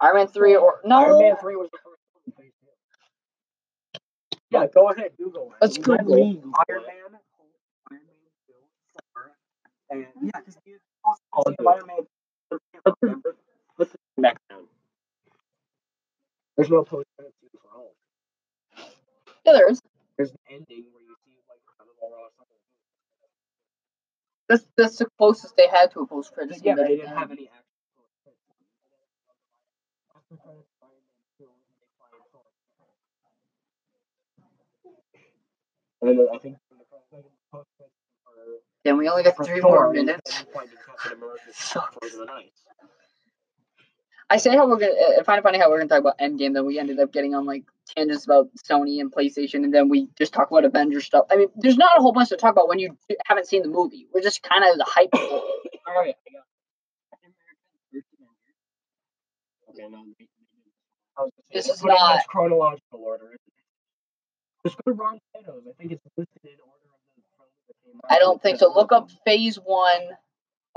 Iron 0.00 0.16
Man 0.16 0.28
three 0.28 0.56
or 0.56 0.80
no? 0.84 0.98
Iron 1.00 1.18
Man 1.18 1.36
3 1.40 1.56
was 1.56 1.70
the 1.72 1.78
first 1.78 2.00
one 2.12 2.34
phase 2.38 2.52
two. 2.60 2.68
Yeah, 4.50 4.66
go 4.74 4.90
ahead, 4.90 5.12
Google. 5.18 5.52
Let's 5.60 5.78
Google. 5.78 6.14
Iron. 6.14 6.42
Man, 6.42 6.52
Iron 6.70 7.12
Man 7.12 7.20
2, 9.90 9.90
and 9.90 10.06
yeah, 10.22 10.40
because 10.40 10.56
you 10.64 10.78
also 11.04 11.20
I'll 11.34 11.44
see 11.44 11.54
do 11.58 11.68
it. 11.68 11.72
Iron 11.74 11.86
Man. 11.86 12.06
Remember? 13.02 13.36
Let's 13.78 13.92
back 14.18 14.38
down. 14.50 14.64
There's 16.56 16.70
no 16.70 16.82
post-credit 16.84 17.34
for 17.52 17.68
Hulk. 17.72 17.94
Yeah, 19.44 19.52
there 19.52 19.70
is. 19.70 19.80
There's 20.16 20.30
an 20.30 20.38
ending 20.50 20.84
where 20.92 21.02
you 21.02 21.14
see 21.24 21.36
like 21.48 21.60
Incredible 21.66 22.10
Hulk 22.14 22.32
or 22.38 22.46
something. 22.48 22.56
That's 24.48 24.64
that's 24.76 24.96
the 24.96 25.06
closest 25.18 25.56
they 25.56 25.68
had 25.68 25.90
to 25.92 26.00
a 26.00 26.06
post 26.06 26.32
credit 26.32 26.54
scene. 26.56 26.76
but 26.76 26.82
that 26.82 26.88
they 26.88 26.96
they 26.96 27.02
didn't 27.02 27.16
have 27.16 27.30
any 27.30 27.48
actual 27.48 27.64
post-credit 27.96 28.38
scenes. 28.48 28.68
After 30.16 30.36
credits, 30.36 30.72
Iron 30.82 30.92
Man 31.04 31.24
2, 31.38 31.44
and 31.44 31.62
they 31.80 31.88
find 32.00 32.24
Thor. 32.32 32.44
And 36.00 36.18
then 36.18 36.26
I 36.32 36.38
think 36.38 36.56
from 36.68 36.78
the 36.78 36.84
credits, 37.10 37.36
post-credit 37.52 37.92
scene 37.92 38.16
for 38.24 38.32
Then 38.84 38.96
we 38.98 39.08
only 39.08 39.22
got 39.24 39.36
three 39.44 39.60
more 39.60 39.92
minutes. 39.92 40.32
then 40.38 40.46
finding 40.54 40.78
Captain 40.86 41.12
America's 41.18 41.56
So- 41.56 41.82
Frozen 42.00 42.22
in 42.22 42.28
Ice. 42.30 42.64
I 44.30 44.36
say 44.36 44.50
how 44.50 44.68
we're 44.68 44.78
gonna. 44.78 44.92
I 45.18 45.22
find 45.22 45.38
it 45.38 45.42
funny 45.42 45.58
how 45.58 45.70
we're 45.70 45.78
gonna 45.78 45.88
talk 45.88 46.00
about 46.00 46.18
Endgame, 46.18 46.52
then 46.52 46.66
we 46.66 46.78
ended 46.78 47.00
up 47.00 47.12
getting 47.12 47.34
on 47.34 47.46
like 47.46 47.64
tangents 47.96 48.26
about 48.26 48.48
Sony 48.70 49.00
and 49.00 49.10
PlayStation, 49.10 49.64
and 49.64 49.72
then 49.72 49.88
we 49.88 50.08
just 50.18 50.34
talk 50.34 50.50
about 50.50 50.64
Avengers 50.66 51.06
stuff. 51.06 51.24
I 51.30 51.36
mean, 51.36 51.48
there's 51.56 51.78
not 51.78 51.96
a 51.98 52.02
whole 52.02 52.12
bunch 52.12 52.28
to 52.28 52.36
talk 52.36 52.52
about 52.52 52.68
when 52.68 52.78
you 52.78 52.96
haven't 53.24 53.46
seen 53.46 53.62
the 53.62 53.68
movie. 53.68 54.06
We're 54.12 54.20
just 54.20 54.42
kind 54.42 54.64
of 54.70 54.76
the 54.76 54.84
hype. 54.86 55.08
for 55.12 55.18
it. 55.18 55.80
All 55.86 55.94
right, 55.94 56.14
I 56.28 56.32
got 56.32 56.44
Captain 57.10 57.32
America: 57.32 57.64
First 57.90 58.06
Avenger. 58.12 58.52
Okay, 59.70 59.88
no, 59.90 60.04
they, 60.04 60.12
they 60.18 60.26
didn't. 60.26 60.72
I 61.16 61.22
was 61.22 61.32
This 61.52 61.68
is 61.68 61.82
not- 61.82 62.16
much 62.16 62.26
chronological 62.26 63.00
order. 63.02 63.36
Just 64.66 64.76
go 64.84 64.92
to 64.92 64.98
Rotten 64.98 65.20
Tomatoes. 65.34 65.62
I 65.68 65.72
think 65.80 65.92
it's 65.92 66.04
listed 66.18 66.42
in 66.44 66.50
order 66.60 66.84
of 66.92 67.00
the 67.16 67.22
films 67.38 67.52
that 67.68 67.74
came 67.82 68.00
out. 68.04 68.12
I 68.12 68.18
don't 68.18 68.42
think 68.42 68.58
so. 68.58 68.70
Look 68.74 68.92
up 68.92 69.08
Phase 69.24 69.56
One 69.56 70.02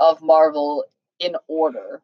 of 0.00 0.22
Marvel 0.22 0.84
in 1.18 1.36
order. 1.48 2.00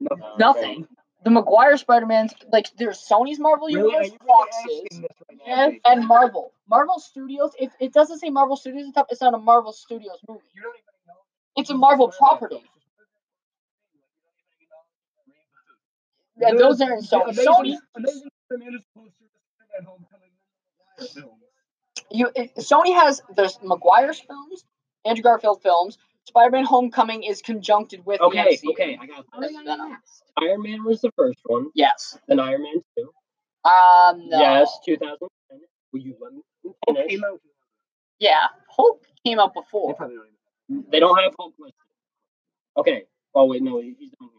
No, 0.00 0.08
Uh, 0.10 0.36
Nothing. 0.38 0.86
The 1.24 1.30
Maguire 1.30 1.76
Spider-Man's 1.76 2.32
like 2.52 2.66
there's 2.78 2.98
Sony's 2.98 3.40
Marvel 3.40 3.66
Really? 3.66 3.80
Universe, 3.90 4.06
you 4.12 4.18
really 4.22 4.28
Fox's, 4.28 5.00
right 5.00 5.40
and, 5.46 5.80
and 5.84 6.06
Marvel. 6.06 6.52
Marvel 6.68 7.00
Studios. 7.00 7.52
If 7.58 7.72
it 7.80 7.92
doesn't 7.92 8.18
say 8.20 8.30
Marvel 8.30 8.56
Studios 8.56 8.86
on 8.86 8.92
top, 8.92 9.08
it's 9.10 9.20
not 9.20 9.34
a 9.34 9.38
Marvel 9.38 9.72
Studios 9.72 10.18
movie. 10.28 10.42
You 10.54 10.62
don't 10.62 10.74
even 10.76 10.84
know. 11.08 11.14
It's 11.56 11.70
a 11.70 11.74
Marvel 11.74 12.08
property. 12.16 12.62
And 16.40 16.58
those 16.58 16.80
are 16.80 16.92
in 16.92 17.00
Sony. 17.00 17.24
Amazing, 17.30 17.44
Sony, 17.46 17.76
Amazing 17.96 18.30
Spider-Man 18.46 18.74
is 18.74 18.84
closer 18.94 19.10
to 19.10 19.40
Spider-Man 19.58 19.86
Homecoming 19.86 20.30
than 20.98 21.06
the 21.06 21.20
films. 21.20 21.42
you 22.12 22.30
it, 22.36 22.56
Sony 22.56 22.94
has 22.94 23.22
the 23.34 23.52
Maguire's 23.64 24.20
films, 24.20 24.64
Andrew 25.04 25.22
Garfield 25.22 25.62
films. 25.62 25.98
Spider-Man: 26.28 26.64
Homecoming 26.64 27.22
is 27.24 27.42
conjuncted 27.42 28.04
with 28.06 28.20
Okay, 28.20 28.56
the 28.62 28.68
MCU. 28.68 28.70
okay, 28.72 28.98
I 29.00 29.06
got 29.06 29.24
That's 29.40 29.52
this. 29.52 29.62
Venom. 29.64 29.96
Iron 30.40 30.62
Man 30.62 30.84
was 30.84 31.00
the 31.00 31.10
first 31.16 31.40
one, 31.46 31.70
Yes. 31.74 32.16
then 32.28 32.38
Iron 32.38 32.62
Man 32.62 32.74
2. 32.98 33.10
Um. 33.64 34.28
No. 34.28 34.38
Yes, 34.40 34.78
2010. 34.84 35.60
Will 35.92 36.00
you 36.00 36.14
let 36.20 36.32
me 36.34 36.42
finish? 36.86 37.10
came 37.10 37.24
out. 37.24 37.40
Yeah. 38.20 38.46
Hulk 38.70 39.04
came 39.24 39.38
out 39.40 39.54
before. 39.54 39.92
They 39.92 39.96
probably 39.96 40.16
don't 40.16 40.26
even. 40.70 40.90
They 40.90 41.00
don't 41.00 41.18
have 41.18 41.34
Hulk 41.38 41.54
listed. 41.58 41.74
Okay. 42.76 43.04
Oh, 43.34 43.46
wait, 43.46 43.62
no, 43.62 43.80
he's 43.80 43.94
down 43.96 44.08
here. 44.20 44.30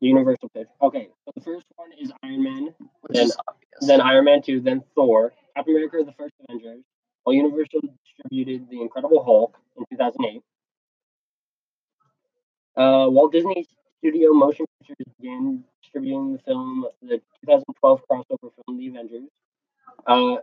The 0.00 0.06
Universal 0.08 0.48
pitch. 0.50 0.68
Okay, 0.82 1.08
so 1.24 1.32
the 1.34 1.40
first 1.40 1.66
one 1.76 1.90
is 1.98 2.12
Iron 2.22 2.42
Man, 2.42 2.64
Which 3.02 3.16
Then- 3.16 3.26
is 3.26 3.36
obvious. 3.48 3.86
then 3.86 4.00
Iron 4.00 4.24
Man 4.26 4.42
2, 4.42 4.60
then 4.60 4.82
Thor, 4.94 5.32
Captain 5.56 5.74
America, 5.74 5.98
is 5.98 6.06
the 6.06 6.12
first 6.12 6.34
Avengers, 6.48 6.84
while 7.28 7.34
Universal 7.34 7.80
distributed 8.06 8.70
The 8.70 8.80
Incredible 8.80 9.22
Hulk 9.22 9.58
in 9.76 9.84
2008. 9.90 10.42
Uh, 12.74 13.10
Walt 13.10 13.32
Disney 13.32 13.66
Studio 13.98 14.32
Motion 14.32 14.64
Pictures 14.80 15.12
began 15.20 15.62
distributing 15.82 16.32
the 16.32 16.38
film, 16.38 16.86
the 17.02 17.20
2012 17.44 18.00
crossover 18.10 18.50
film, 18.64 18.78
The 18.78 18.88
Avengers. 18.88 19.28
Uh, 20.06 20.36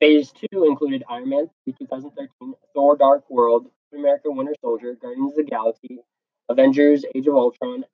phase 0.00 0.32
2 0.52 0.64
included 0.64 1.04
Iron 1.08 1.28
Man 1.28 1.48
3 1.64 1.74
2013, 1.78 2.54
Thor 2.74 2.96
Dark 2.96 3.30
World, 3.30 3.70
America 3.94 4.28
Winter 4.28 4.54
Soldier, 4.60 4.96
Guardians 5.00 5.32
of 5.32 5.36
the 5.36 5.44
Galaxy, 5.44 6.00
Avengers 6.48 7.04
Age 7.14 7.28
of 7.28 7.36
Ultron, 7.36 7.84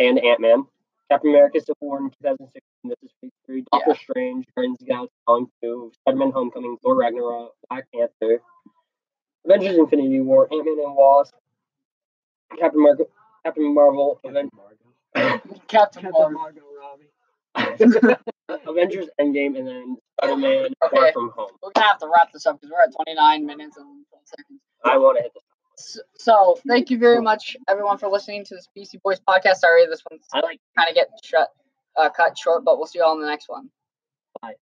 and 0.00 0.18
Ant 0.18 0.40
Man. 0.40 0.64
Captain 1.10 1.30
America 1.30 1.60
Civil 1.60 1.76
War 1.80 1.98
in 1.98 2.10
2016, 2.22 2.60
this 2.84 2.96
is 3.02 3.10
phase 3.20 3.30
3, 3.46 3.64
Doctor 3.72 3.94
Strange, 3.94 4.44
Guardians 4.54 4.76
of 4.80 4.86
the 4.86 4.92
Galaxy 4.92 5.14
Volume 5.26 5.50
2, 5.62 5.92
Spider 5.94 6.16
Man 6.16 6.32
Homecoming, 6.32 6.76
Thor 6.82 6.96
Ragnarok, 6.96 7.52
Black 7.70 7.86
Panther, 7.94 8.40
Avengers 9.44 9.76
Infinity 9.78 10.20
War, 10.20 10.48
Ant 10.52 10.64
Man 10.64 10.76
and 10.84 10.96
Wasp, 10.96 11.34
Captain 12.58 12.82
Marvel, 12.82 13.06
Captain 13.44 13.74
Marvel, 13.74 14.20
Aven- 14.24 14.50
Captain 15.14 16.02
Captain 16.02 16.10
Marvel. 16.12 16.30
Margot 16.32 16.62
Robbie. 16.80 17.10
Avengers 18.66 19.06
Endgame, 19.20 19.56
and 19.58 19.66
then 19.66 19.96
Spider 20.20 20.36
Man 20.36 20.68
Far 20.90 21.12
From 21.12 21.30
Home. 21.36 21.50
We're 21.62 21.70
gonna 21.74 21.86
have 21.88 21.98
to 22.00 22.10
wrap 22.12 22.32
this 22.32 22.46
up 22.46 22.60
because 22.60 22.72
we're 22.72 22.82
at 22.82 22.92
29 22.92 23.46
minutes 23.46 23.76
and 23.76 24.04
12 24.10 24.22
seconds. 24.26 24.60
I 24.84 24.98
want 24.98 25.18
to 25.18 25.22
hit 25.22 25.32
this. 25.34 25.42
So, 25.78 26.00
so 26.16 26.58
thank 26.66 26.90
you 26.90 26.98
very 26.98 27.20
much, 27.20 27.56
everyone, 27.68 27.98
for 27.98 28.08
listening 28.08 28.44
to 28.46 28.54
this 28.54 28.68
PC 28.76 29.00
Boys 29.02 29.20
podcast. 29.20 29.56
Sorry, 29.56 29.86
this 29.86 30.02
one's 30.10 30.26
I 30.32 30.40
like 30.40 30.60
kind 30.76 30.88
of 30.88 30.94
get 30.94 31.08
shut, 31.22 31.48
uh, 31.96 32.08
cut 32.10 32.36
short, 32.38 32.64
but 32.64 32.78
we'll 32.78 32.86
see 32.86 32.98
you 32.98 33.04
all 33.04 33.14
in 33.14 33.20
the 33.20 33.26
next 33.26 33.48
one. 33.48 33.68
Bye. 34.40 34.54